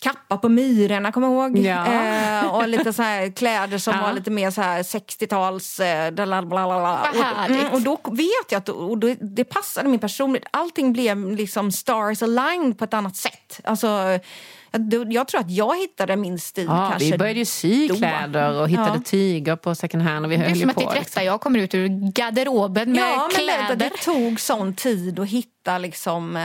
[0.00, 1.58] kappa på Myrorna, kommer jag ihåg.
[1.58, 1.86] Ja.
[1.86, 4.02] Eh, och lite så här kläder som Ja.
[4.02, 5.80] var lite mer så här 60-tals...
[5.80, 10.48] Eh, och, mm, och då vet jag att och då, det passade min personlighet.
[10.50, 13.60] Allting blev liksom stars aligned på ett annat sätt.
[13.64, 14.18] Alltså,
[15.10, 17.94] jag, tror att jag hittade min stil Ja, kanske vi började ju sy då.
[17.96, 19.02] kläder och hittade Ja.
[19.04, 20.24] tyger på second hand.
[20.26, 20.80] Och vi Det är höll ju som att på.
[20.80, 21.00] är liksom.
[21.04, 23.76] rätta jag kommer ut ur garderoben med Ja, men kläder.
[23.76, 26.44] det, det tog sån tid att hitta liksom, eh,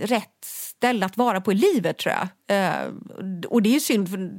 [0.00, 2.56] rätt ställe att vara på i livet, tror jag.
[2.66, 2.72] Eh,
[3.48, 4.30] och det är ju synd, för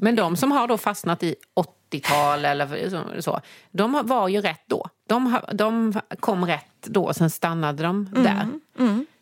[0.00, 3.40] Men de som har då fastnat i 80-tal eller så-
[3.70, 4.88] de var ju rätt då.
[5.08, 8.48] De, de kom rätt då, sen stannade de Mm, där.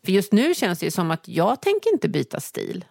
[0.05, 2.85] För just nu känns det ju som att jag tänker inte byta stil.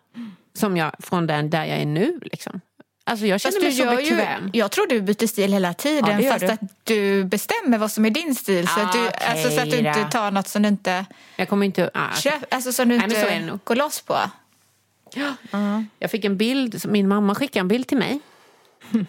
[0.55, 2.19] Som jag, från den där jag är nu.
[2.21, 2.61] Liksom.
[3.07, 4.49] Alltså jag känner Fast mig du så gör ju, bekväm.
[4.53, 6.51] jag tror du byter stil hela tiden Ja, fast du.
[6.51, 8.67] att du bestämmer vad som är din stil.
[8.67, 11.49] Så, att du, Ah, alltså, så att du inte tar något som du inte, Jag
[11.49, 11.89] kommer inte...
[11.93, 14.17] Ah, köp, alltså, som du Nej, så inte går loss på.
[15.99, 18.19] Jag fick en bild, min mamma skickade en bild till mig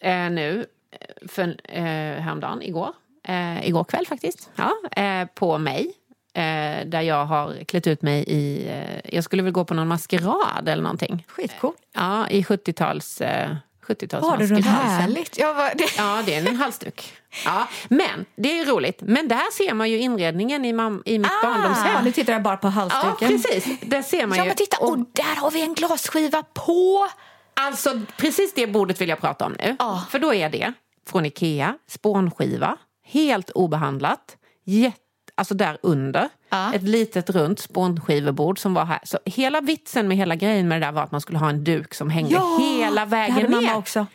[0.00, 1.82] eh, nu, eh, för, eh,
[2.22, 2.92] häromdagen, igår.
[3.24, 4.50] Eh, igår kväll faktiskt.
[4.56, 4.72] Ja,
[5.02, 5.92] eh, på mig.
[6.34, 9.88] Eh, där jag har klätt ut mig i, eh, jag skulle väl gå på någon
[9.88, 11.24] maskerad eller någonting.
[11.28, 11.72] skitcool.
[11.94, 13.20] Ja, i 70-tals...
[13.20, 13.50] Eh,
[13.82, 14.62] 70 Har du halsen?
[14.62, 15.38] Härligt.
[15.38, 17.12] Jag var, det, Ja, det är en halsduk.
[17.44, 18.98] Ja, men det är roligt.
[19.02, 22.04] Men där ser man ju inredningen i, mam- i mitt Ja, barndomshem.
[22.04, 23.28] nu tittar jag bara på Ja, halsduken.
[23.42, 23.80] precis.
[23.80, 24.48] Där ser man ja, ju.
[24.48, 27.08] men titta, och där har vi en glasskiva på.
[27.54, 29.76] Alltså precis det bordet vill jag prata om nu.
[29.78, 30.04] Ja.
[30.10, 30.72] För då är det
[31.10, 32.76] från Ikea, spånskiva,
[33.06, 34.99] helt obehandlat, jätte,
[35.40, 36.28] alltså där under.
[36.50, 36.74] Ja.
[36.74, 39.00] Ett litet runt spånskivebord som var här.
[39.04, 41.64] Så hela vitsen med hela grejen med det där var att man skulle ha en
[41.64, 43.60] duk som hängde hela det vägen hade ner.
[43.60, 44.06] mamma också.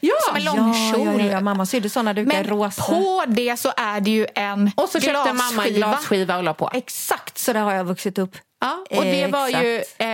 [0.00, 0.12] Ja.
[0.28, 1.06] Som en Ja, långkjol.
[1.20, 2.82] ja, ja, ja, mamma sydde såna dukar Men rosa.
[2.82, 6.54] på det så är det ju en Och så köpte mamma en glasskiva och la
[6.54, 6.70] på.
[6.74, 8.36] Exakt så där har jag vuxit upp.
[8.64, 10.00] Ja, och det var ju Exakt.
[10.00, 10.06] eh,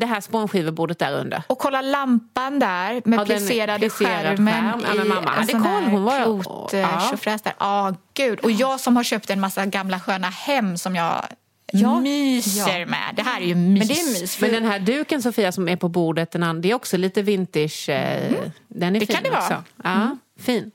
[0.00, 1.42] det här spånskivebordet där under.
[1.46, 4.96] Och kolla lampan där med Ja, plisserade plisserad skärmen skärm.
[4.98, 5.62] Ja, mamma hade koll.
[5.90, 7.18] Hon var- klot, eh, Ja.
[7.44, 7.52] där.
[7.58, 8.40] Ja, gud.
[8.40, 11.24] Och jag som har köpt en massa gamla sköna hem som jag
[11.72, 12.00] Ja.
[12.00, 12.86] myser Ja.
[12.86, 13.12] med.
[13.16, 13.78] Det här är ju mys.
[13.78, 14.40] Men det är mys.
[14.40, 17.88] Men den här duken Sofia som är på bordet, den det är också lite vintage.
[17.88, 18.32] Eh,
[18.68, 19.40] Den är Det fin kan det vara.
[19.40, 19.62] också.
[19.84, 20.70] Ja, fin.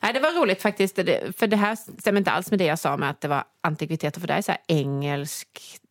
[0.00, 0.94] Nej, det var roligt faktiskt,
[1.38, 4.20] för det här stämmer inte alls med det jag sa med att det var antikviteter.
[4.20, 5.48] För det är så här engelsk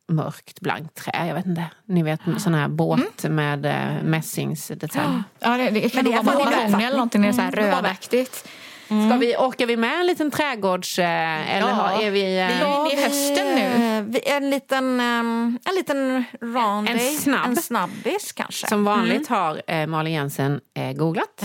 [0.07, 1.25] mörkt blankt trä.
[1.27, 1.63] Jag vet inte.
[1.85, 5.21] Ni vet sån här båt med eh, mässingsdetalj.
[5.39, 7.21] Ja, det, det kan Men det nog är vara mahogny eller någonting.
[7.21, 7.77] Det är så här Mm, det.
[7.77, 8.47] rödaktigt.
[8.87, 10.99] Ska vi, orkar vi med en liten trädgårds...
[10.99, 11.73] Eh, eller Ja.
[11.73, 12.39] har- är vi...
[12.39, 14.01] Eh, Vi är inne i hösten nu.
[14.09, 17.45] Vi, en liten, um, en liten round En snabb.
[17.45, 18.67] En snabbis kanske.
[18.67, 21.43] Som vanligt har eh, Malin Jensen eh, googlat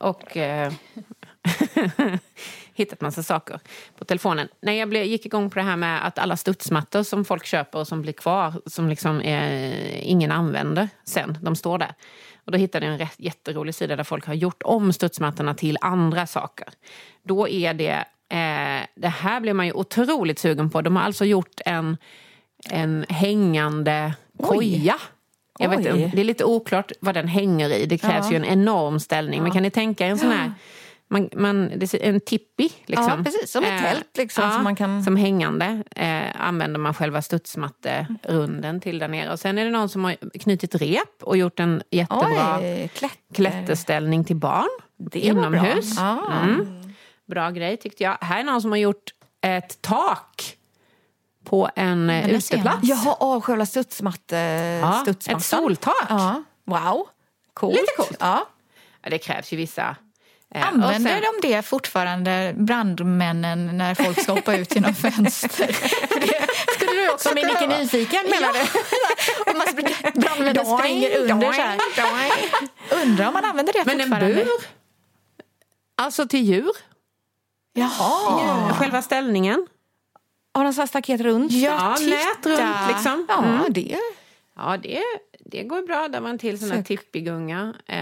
[0.00, 0.72] och eh,
[2.74, 3.60] hittat massa saker
[3.98, 4.48] på telefonen.
[4.62, 7.78] När jag blev, gick igång på det här med att alla studsmattor som folk köper
[7.78, 11.94] och som blir kvar, som liksom eh, ingen använder sen, de står där.
[12.44, 15.78] Och då hittade jag en rätt, jätterolig sida där folk har gjort om studsmattorna till
[15.80, 16.68] andra saker.
[17.22, 20.82] Då är det, eh, det här blir man ju otroligt sugen på.
[20.82, 21.96] De har alltså gjort en,
[22.70, 24.96] en hängande koja.
[25.58, 26.10] Jag vet, Oj.
[26.14, 27.86] det är lite oklart vad den hänger i.
[27.86, 28.30] Det krävs Ja.
[28.30, 29.42] ju en enorm ställning.
[29.42, 30.52] Men kan ni tänka er en sån här
[31.14, 32.72] man, man, en tippi.
[32.86, 33.08] Liksom.
[33.18, 33.50] Ja, precis.
[33.52, 38.98] Som ett tält, liksom, som man kan- Som hängande eh, använder man själva studsmatterunden till
[38.98, 39.32] där nere.
[39.32, 43.34] Och sen är det någon som har knutit rep och gjort en jättebra Oj, klätter.
[43.34, 44.68] klätterställning till barn.
[44.96, 45.60] Det var bra.
[45.60, 45.94] inomhus.
[45.96, 46.32] Ja.
[46.42, 46.92] Mm.
[47.26, 48.16] Bra grej tyckte jag.
[48.20, 49.10] Här är någon som har gjort
[49.40, 50.56] ett tak
[51.44, 52.78] på en eh, uteplats.
[52.82, 54.36] Jaha, oh, själva studsmatte,
[54.82, 55.38] Ja, studsmattan.
[55.38, 56.06] ett soltak.
[56.08, 56.42] Ja.
[56.64, 57.06] Wow,
[57.54, 57.74] coolt.
[57.74, 58.16] Lite coolt.
[58.20, 58.48] Ja.
[59.02, 59.96] Ja, det krävs ju vissa...
[60.54, 65.72] eh, Använder sen- de det fortfarande, brandmännen, när folk ska hoppa ut genom fönster?
[66.76, 67.78] Skulle du också Som är vara.
[67.78, 68.60] Nyfiken menar du?
[69.52, 71.78] Om man sp- brandmännen springer under så här.
[73.04, 74.34] Undrar om man använder det Men en fortfarande?
[74.44, 74.48] bur?
[75.96, 76.70] Alltså till djur?
[77.72, 78.74] Jaha.
[78.74, 79.66] Själva ställningen?
[80.54, 81.52] Har de så här staket runt?
[81.52, 83.26] Ja, Ja, nät runt liksom.
[83.28, 83.72] Ja, Mm.
[83.72, 83.98] det.
[84.56, 85.02] Ja, det,
[85.40, 86.08] det går bra.
[86.08, 87.74] Där var en till sån här tippigunga.
[87.86, 87.98] Eh,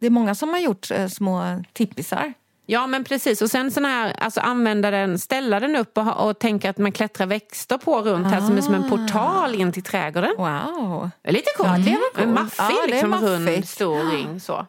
[0.00, 2.32] Det är många som har gjort eh, små tippisar.
[2.66, 3.42] ja, men precis.
[3.42, 6.92] Och sen sån här, alltså använda den, ställa den upp och, och tänka att man
[6.92, 10.34] klättrar växter på runt här som är som en portal in till trädgården.
[10.38, 11.10] Wow.
[11.22, 11.68] Det är lite coolt.
[11.68, 12.26] Ja, det var coolt.
[12.26, 14.40] En maffig, Ja, liksom, rund, stor ring.
[14.40, 14.66] Så.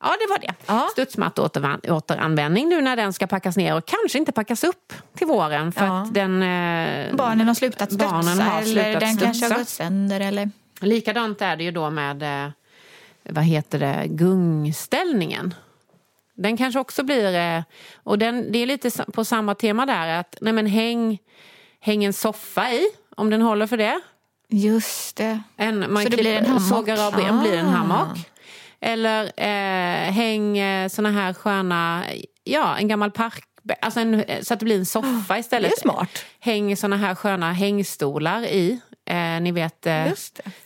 [0.00, 0.54] Ja, det var det.
[0.66, 0.88] Ja.
[0.92, 5.86] Studsmatteåteranvändning nu när den ska packas ner och kanske inte packas upp till våren för
[5.86, 6.02] Ja.
[6.02, 6.42] att den...
[6.42, 9.54] Eh, Barnen har slutat studsa Barnen har eller slutat den kanske studsa.
[9.54, 10.20] har gått sönder.
[10.20, 10.50] Eller...
[10.80, 12.50] Likadant är det ju då med, eh,
[13.28, 15.54] vad heter det, gungställningen.
[16.34, 17.62] Den kanske också blir, eh,
[17.96, 21.18] och den, det är lite på samma tema där, att nej men häng,
[21.80, 24.00] häng en soffa i, om den håller för det.
[24.48, 25.40] Just det.
[25.56, 26.68] En, man Så det blir en hammock?
[26.68, 27.70] sågar av ben, blir en Ah.
[27.70, 28.18] hammock.
[28.80, 32.04] Eller eh, häng eh, såna här sköna,
[32.44, 33.44] ja en gammal park,
[33.80, 35.70] alltså en, så att det blir en soffa istället.
[35.70, 36.24] Det är smart.
[36.40, 38.80] Häng såna här sköna hängstolar i.
[39.06, 40.06] Eh, ni vet eh,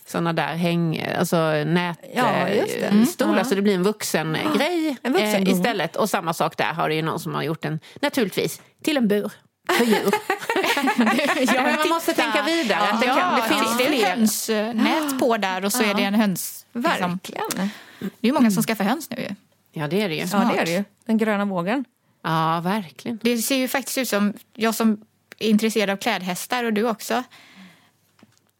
[0.07, 1.37] såna där häng, alltså
[1.67, 2.87] nät, Ja, eh, just det.
[2.87, 3.07] Mm.
[3.07, 3.45] stolar Ja.
[3.45, 5.97] så det blir en vuxen grej En vuxen eh, istället.
[5.97, 9.09] Och samma sak där har det ju någon som har gjort en, naturligtvis, till en
[9.09, 9.33] bur
[9.73, 10.11] för djur.
[11.55, 12.23] ja, men man måste Titta.
[12.23, 12.81] tänka vidare.
[12.91, 14.03] att det, Ja, kan, det finns det är fler.
[14.03, 16.67] ett hönsnät på där och så är det en höns.
[16.73, 16.93] Liksom.
[17.01, 17.71] Verkligen.
[17.99, 19.17] Det är ju många som skaffar höns nu.
[19.17, 19.29] ju.
[19.73, 20.27] Ja, det är det ju.
[20.33, 20.85] Ja, det är det ju.
[21.07, 21.85] Den gröna vågen.
[22.25, 23.19] Ja, verkligen.
[23.23, 25.01] Det ser ju faktiskt ut som, jag som
[25.39, 27.23] är intresserad av klädhästar och du också.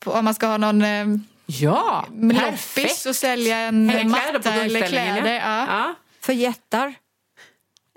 [0.05, 1.07] Om man ska ha någon eh,
[1.47, 5.35] Ja, loppis och sälja en på matta eller kläder.
[5.35, 5.67] Ja.
[5.69, 5.95] Ja.
[6.21, 6.95] För jättar.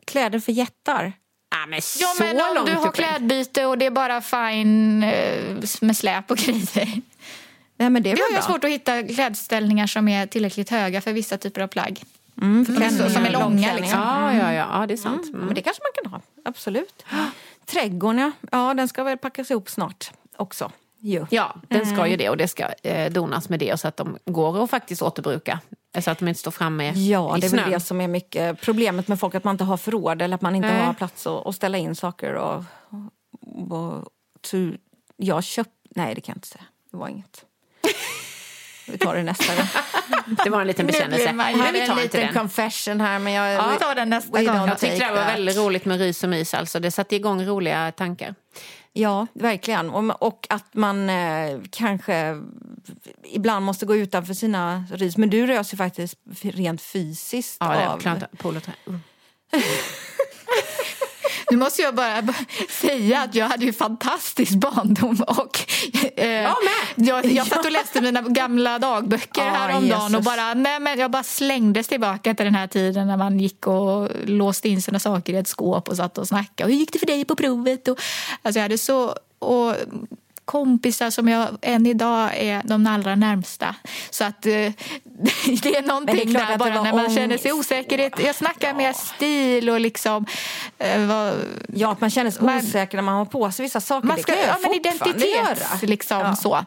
[0.06, 1.14] Kläder för jättar.
[1.52, 2.96] Ja, men så Ja, men om långt du har upp.
[2.96, 7.02] klädbyte och det är bara fine eh, med släp och grejer.
[7.78, 11.02] Nej, men det är Det har jag svårt att hitta klädställningar som är tillräckligt höga
[11.02, 12.02] för vissa typer av plagg.
[12.42, 14.00] Mm, för Som är så- som är långa, liksom.
[14.00, 15.22] Ja, ja, ja, ja, det är sant.
[15.24, 15.34] Mm.
[15.36, 15.46] Mm.
[15.46, 16.22] Men det kanske man kan ha.
[16.46, 17.06] Absolut.
[17.66, 18.32] Trädgården, ja.
[18.52, 18.74] ja.
[18.74, 20.72] Den ska väl packas ihop snart också.
[21.06, 21.28] Jo.
[21.30, 24.18] Ja, den ska ju det och det ska eh, donas med det så att de
[24.26, 25.60] går att faktiskt återbruka.
[26.02, 27.64] Så att de inte står framme Ja, i det är snön.
[27.64, 30.42] väl det som är mycket problemet med folk, att man inte har förråd eller att
[30.42, 30.82] man inte Nej.
[30.86, 32.34] har plats att, att ställa in saker.
[32.34, 32.64] Och,
[33.70, 34.04] och,
[34.52, 34.78] tur,
[35.18, 35.70] jag köpt...
[35.96, 36.64] Nej, det kan jag inte säga.
[36.92, 37.46] Det var inget.
[38.88, 39.66] Vi tar det nästa gång.
[40.44, 41.34] Det var en liten bekännelse.
[41.34, 42.34] man ju Men vi en tar inte liten den.
[42.34, 43.20] confession här.
[43.20, 44.56] Men jag, Ja, ta den nästa gång.
[44.68, 46.54] Jag tyckte det var väldigt roligt med rys och mys.
[46.54, 46.80] Alltså.
[46.80, 48.36] Det satte igång roliga tankar.
[48.94, 49.90] Ja, verkligen.
[49.90, 52.42] Och, och att man eh, kanske
[53.24, 55.18] ibland måste gå utanför sina rys.
[55.18, 58.00] Men du rös ju faktiskt rent fysiskt Ja, det av...
[58.00, 58.24] klart.
[58.38, 58.74] Poloträ.
[58.88, 58.96] Uh.
[61.54, 62.24] Nu måste jag bara
[62.70, 65.60] säga att jag hade ju fantastisk barndom och
[66.16, 66.56] eh, Jag
[66.96, 71.12] jag, jag satt och läste mina gamla dagböcker Ja, häromdagen och bara, nej, men jag
[71.12, 75.34] bara slängdes tillbaka till den här tiden när man gick och låste in sina saker
[75.34, 76.64] i ett skåp och satt och snackade.
[76.64, 77.88] Och hur gick det för dig på provet?
[77.88, 78.00] Och,
[78.42, 79.16] alltså jag hade så...
[79.40, 79.76] Och,
[80.46, 83.76] kompisar som jag än idag är de allra närmsta.
[84.10, 84.72] Så att eh,
[85.62, 87.72] det är någonting klart där att det bara när man känner sig ångest.
[87.72, 88.14] osäkerhet.
[88.20, 90.26] Jag snackar mer stil och liksom...
[90.80, 91.34] Eh, vad,
[91.76, 94.08] Ja, att man känner sig Man- osäker när man har på sig vissa saker.
[94.08, 96.36] man det ska, kan jag ja, men identitet, liksom Ja.
[96.36, 96.66] så.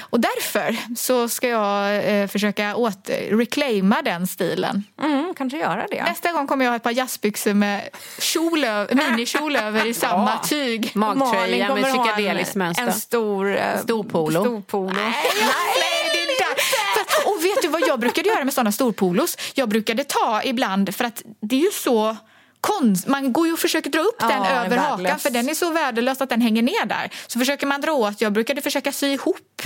[0.00, 4.84] Och därför så ska jag eh, försöka åter, reclaima den stilen.
[5.02, 6.02] Mm, kanske göra det.
[6.04, 7.88] Nästa gång kommer jag ha ett par jazzbyxor med
[8.18, 8.58] kjol
[8.92, 10.90] minikjol över i samma tyg.
[10.94, 12.84] Magtröja med kommer ha psykedeliskt en, mönster.
[12.86, 13.56] en stor...
[13.56, 14.40] eh, Stor polo.
[14.44, 14.92] Stor polo.
[14.92, 16.60] Nej, nej, det är där.
[16.62, 19.36] För- Och vet du vad jag brukade göra med sådana storpolos?
[19.54, 22.16] Jag brukade ta ibland, för att det är ju så
[22.60, 23.06] konst.
[23.06, 25.22] Man går ju och försöker dra upp Ja, den över hakan värdelös.
[25.22, 27.10] för den är så värdelös att den hänger ner där.
[27.26, 29.62] Så försöker man dra åt, jag brukade försöka sy ihop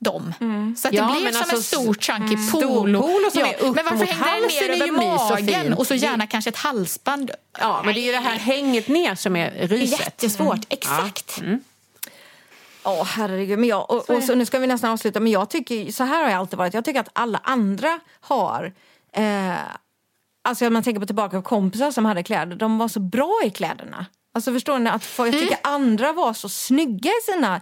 [0.00, 0.34] dem.
[0.78, 3.00] Så att Ja, det blir men som alltså en stor chunky stor polo.
[3.02, 6.50] polo som är upp men varför halsen den ner över magen och så gärna kanske
[6.50, 7.30] ett halsband?
[7.60, 10.00] Ja, men det är ju det här hänget ner som är ryset.
[10.00, 11.40] Jättesvårt, exakt.
[12.84, 13.58] Åh herregud.
[13.58, 15.20] Men jag, och, och så, nu ska vi nästan avsluta.
[15.20, 16.74] Men jag tycker, så här har jag alltid varit.
[16.74, 18.72] Jag tycker att alla andra har...
[19.12, 19.54] Eh,
[20.44, 22.56] alltså man tänker på tillbaka på kompisar som hade kläder.
[22.56, 24.06] De var så bra i kläderna.
[24.34, 24.90] Alltså förstår ni?
[24.90, 27.60] Att jag tycker andra var så snygga i sina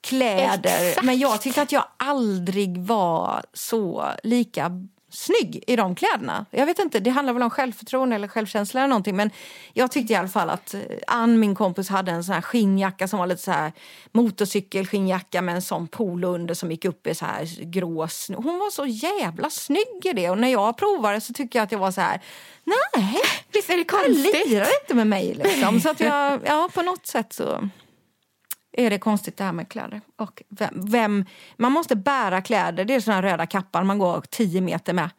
[0.00, 0.88] kläder.
[0.88, 1.06] Exakt.
[1.06, 4.70] Men jag tyckte att jag aldrig var så lika
[5.16, 6.46] snygg i de kläderna.
[6.50, 9.16] Jag vet inte, det handlar väl om självförtroende eller självkänsla eller någonting.
[9.16, 9.30] Men
[9.72, 13.08] jag tyckte i alla fall att eh, Ann, min kompis, hade en sån här skinnjacka
[13.08, 13.72] som var lite så här
[14.12, 18.08] motorcykelskinnjacka med en sån polo under som gick upp i så här grå.
[18.36, 21.72] Hon var så jävla snygg i det och när jag provade så tycker jag att
[21.72, 22.20] jag var så här
[22.64, 24.48] nej, Visst är det det konstigt?
[24.48, 25.80] lirar inte med mig liksom.
[25.80, 27.68] Så att jag, ja på något sätt så
[28.76, 30.00] är det konstigt det här med kläder.
[30.16, 31.24] Och vem, vem,
[31.56, 35.10] man måste bära kläder, det är såna röda kappan man går tio meter med.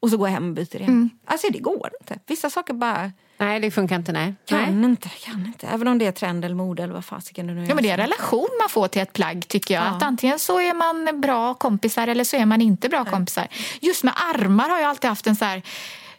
[0.00, 1.10] Och så går jag hem och byter igen.
[1.24, 2.18] Alltså det går inte.
[2.26, 4.12] Vissa saker bara Nej, det funkar inte.
[4.12, 4.34] Nej.
[4.44, 4.90] kan nej.
[4.90, 5.66] inte, kan inte.
[5.66, 7.68] Även om det är trend eller mode eller vad fasiken det nu är.
[7.68, 9.84] Ja, men det är en relation man får till ett plagg tycker jag.
[9.84, 9.88] Ja.
[9.88, 13.48] Att antingen så är man bra kompisar eller så är man inte bra kompisar.
[13.80, 15.62] Just med armar har jag alltid haft en så här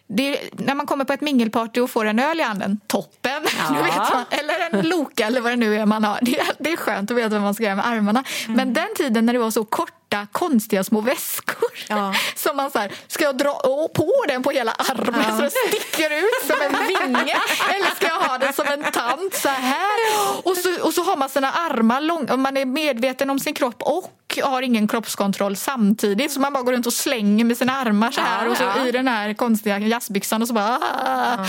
[0.08, 3.44] det är, när man kommer på ett mingelparty och får en öl i handen, toppen!
[3.84, 6.20] Vet man, eller en Loka eller vad det nu är man har.
[6.22, 8.24] Det är, det är skönt att veta vad man ska göra med armarna.
[8.48, 12.14] Men den tiden när det var så korta, konstiga små väskor Ja.
[12.36, 16.10] som man så här, ska jag dra på den på hela armen så det sticker
[16.18, 17.36] ut som en vinge?
[17.70, 20.00] Eller ska jag ha den som en tant så här?
[20.44, 23.54] Och så, och så har man sina armar långa, och man är medveten om sin
[23.54, 26.32] kropp och har ingen kroppskontroll samtidigt.
[26.32, 28.92] Så man bara går runt och slänger med sina armar så här och så i
[28.92, 30.80] den här konstiga jazzbyxan och så bara...
[31.06, 31.46] Ah.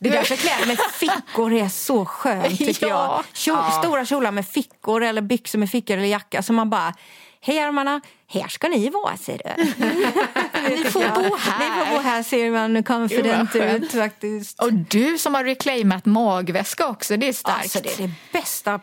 [0.00, 3.24] Det är därför kläder med fickor är så skönt tycker Ja.
[3.26, 3.36] jag.
[3.36, 6.42] Kjol, Stora kjolar med fickor eller byxor med fickor eller jacka.
[6.42, 6.94] Så man bara,
[7.40, 8.00] hej armarna,
[8.32, 9.64] här ska ni vara ser du.
[10.76, 11.58] Ni får bo här.
[11.58, 14.62] Ni får bo här ser man confident ut faktiskt.
[14.62, 17.58] Och du som har reclaimat magväska också, det är starkt.
[17.62, 18.80] Alltså det är det bästa.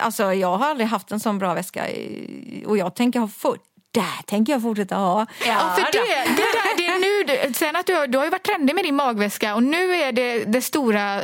[0.00, 1.84] Alltså jag har aldrig haft en sån bra väska
[2.66, 3.62] och jag tänker ha fort.
[3.90, 5.26] Där tänker jag fortsätta ha.
[5.46, 5.98] Ja, för det,
[6.36, 8.84] det, där, det är nu, sen att du, har- du har ju varit trendig med
[8.84, 11.20] din magväska och nu är det det stora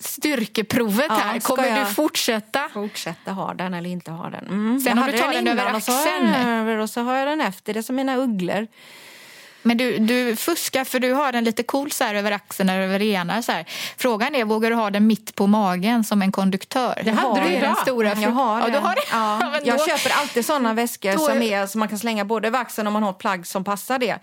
[0.00, 1.40] styrkeprovet Ja, här.
[1.40, 2.68] Kommer du fortsätta?
[2.74, 4.46] Fortsätta ha den eller inte ha den.
[4.46, 4.80] Mm.
[4.80, 6.34] Sen jag hade du tar den över innan och så har axeln.
[6.34, 7.74] över och så har jag den efter.
[7.74, 8.66] Det är som mina ugglor.
[9.68, 12.80] Men du, du fuskar för du har den lite cool så här över axeln eller
[12.80, 13.42] över ena.
[13.42, 13.64] Så här.
[13.96, 17.00] Frågan är, vågar du ha den mitt på magen som en konduktör?
[17.04, 17.78] Det hade du den idag.
[17.78, 18.72] stora Jag har ja, det.
[18.72, 19.02] du har det.
[19.12, 22.48] Ja, jag då- köper alltid såna väskor då- som, är, som man kan slänga både
[22.48, 24.18] över axeln om man har ett plagg som passar det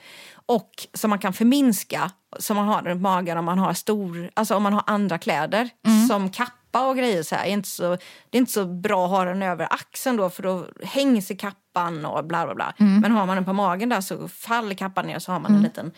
[0.46, 4.56] och som man kan förminska som man har runt magen om man har stor, alltså
[4.56, 6.08] om man har andra kläder Mm.
[6.08, 7.44] som kappa och grejer så här.
[7.44, 7.90] Det är, inte så,
[8.30, 11.38] det är inte så bra att ha den över axeln då för då hänger sig
[11.38, 11.60] kappan
[12.06, 12.74] och bla bla bla.
[12.80, 13.00] Mm.
[13.00, 15.62] Men har man den på magen där så faller kappan ner så har man en
[15.62, 15.92] liten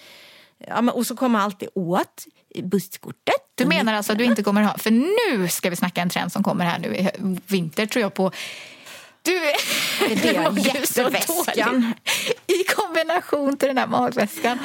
[0.67, 2.25] Ja, men, och så kommer alltid åt
[2.63, 3.36] busskortet.
[3.55, 4.78] Du menar alltså att du inte kommer ha...
[4.78, 7.09] För nu ska vi snacka en trend som kommer här nu i
[7.47, 8.32] vinter tror jag på...
[9.21, 9.39] Du,
[9.99, 11.93] Det är jätteväskan.
[12.47, 14.59] I kombination till den här magväskan.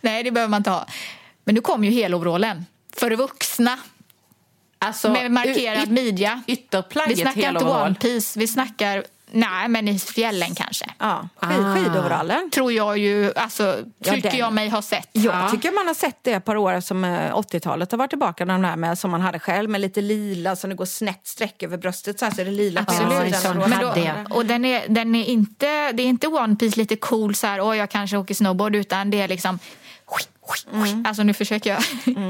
[0.00, 0.86] Nej, det behöver man inte ha.
[1.44, 2.66] Men nu kommer ju heloverallen.
[2.96, 3.78] För vuxna.
[4.78, 6.42] Alltså, med markerad midja.
[6.46, 8.38] Vi Ytterplagget snackar inte one piece.
[8.38, 9.04] Vi snackar...
[9.30, 10.84] Nej, men i fjällen kanske.
[10.98, 11.74] Ja, skid, Ah.
[11.74, 12.50] skidoverallen.
[12.50, 14.38] Tror jag ju, alltså, Ja, tycker den.
[14.38, 15.08] jag mig ha sett.
[15.12, 18.44] Jag tycker man har sett det ett par år som eh, 80-talet har varit tillbaka.
[18.44, 21.62] De där med, som man hade själv med lite lila som det går snett streck
[21.62, 23.12] över bröstet så, här, så är det lila Absolut.
[23.12, 26.02] ena en sidan sån och då- Men då, och den är, den är inte, det
[26.02, 29.20] är inte One Piece lite cool så här, åh jag kanske åker snowboard utan det
[29.20, 29.58] är liksom
[31.04, 31.82] Alltså nu försöker jag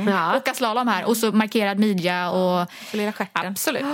[0.07, 0.37] Ja.
[0.37, 1.05] åka slalom här.
[1.05, 2.67] Och så markerad midja och...
[2.93, 3.47] Lilla stjärten.
[3.47, 3.85] Absolut.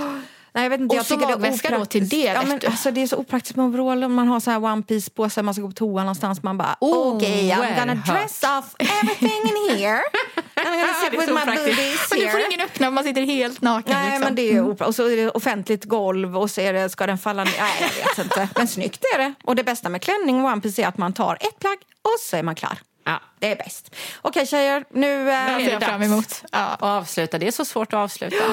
[0.54, 2.10] Nej, jag vet inte, Och jag så det är magväska då opraktiskt.
[2.10, 2.66] till det, Ja, men, du.
[2.66, 4.08] alltså, det är så opraktiskt med overall.
[4.08, 6.42] Man har så här one piece på sig, man ska gå på toa någonstans.
[6.42, 8.06] Man bara, Oh, okej, I'm gonna oerhört.
[8.06, 9.30] dress off everything
[9.70, 10.02] in here.
[10.56, 12.46] I'm gonna sit det är with så my boobies Men nu får here.
[12.48, 13.92] ingen öppna om man sitter helt naken.
[13.92, 14.20] Nej, liksom.
[14.24, 14.86] men det är opera.
[14.88, 17.52] Och så är det offentligt golv och så är det, ska den falla ner.
[17.60, 18.48] Nej, jag vet inte.
[18.56, 19.34] Men snyggt är det.
[19.44, 22.20] Och det bästa med klänning och one piece är att man tar ett plagg och
[22.20, 22.78] så är man klar.
[23.04, 23.20] Ja.
[23.38, 23.94] Det är bäst.
[24.22, 25.24] Okej tjejer, nu...
[25.24, 26.42] Det Äh, ser jag fram emot.
[26.52, 26.74] Ja.
[26.74, 28.36] Och avsluta, det är så svårt att avsluta.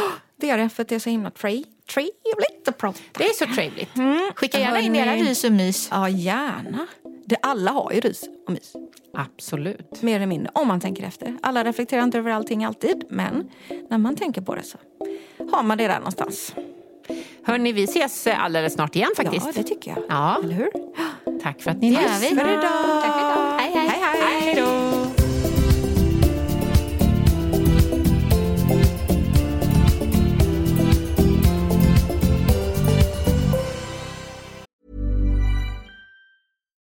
[0.42, 1.64] det är det, för att det är så himla tre,
[1.94, 3.00] trevligt att prata.
[3.12, 3.90] Det är så trevligt.
[4.36, 5.88] Skicka gärna in era rys och mys.
[5.92, 6.88] Ja, gärna.
[7.26, 8.74] Det, alla har ju rys och mys.
[9.14, 10.02] Absolut.
[10.02, 11.38] Mer eller mindre, om man tänker efter.
[11.42, 13.50] Alla reflekterar inte över allting alltid, men
[13.90, 14.78] när man tänker på det så
[15.52, 16.56] har man det där någonstans.
[17.44, 19.46] Hörni, vi ses eh, alldeles snart igen faktiskt.
[19.46, 20.04] Ja, det tycker jag.
[20.10, 20.42] Ja.
[20.44, 20.72] Eller hur?
[21.40, 22.04] Tack för att ni idag.
[22.04, 23.31] Tack för idag.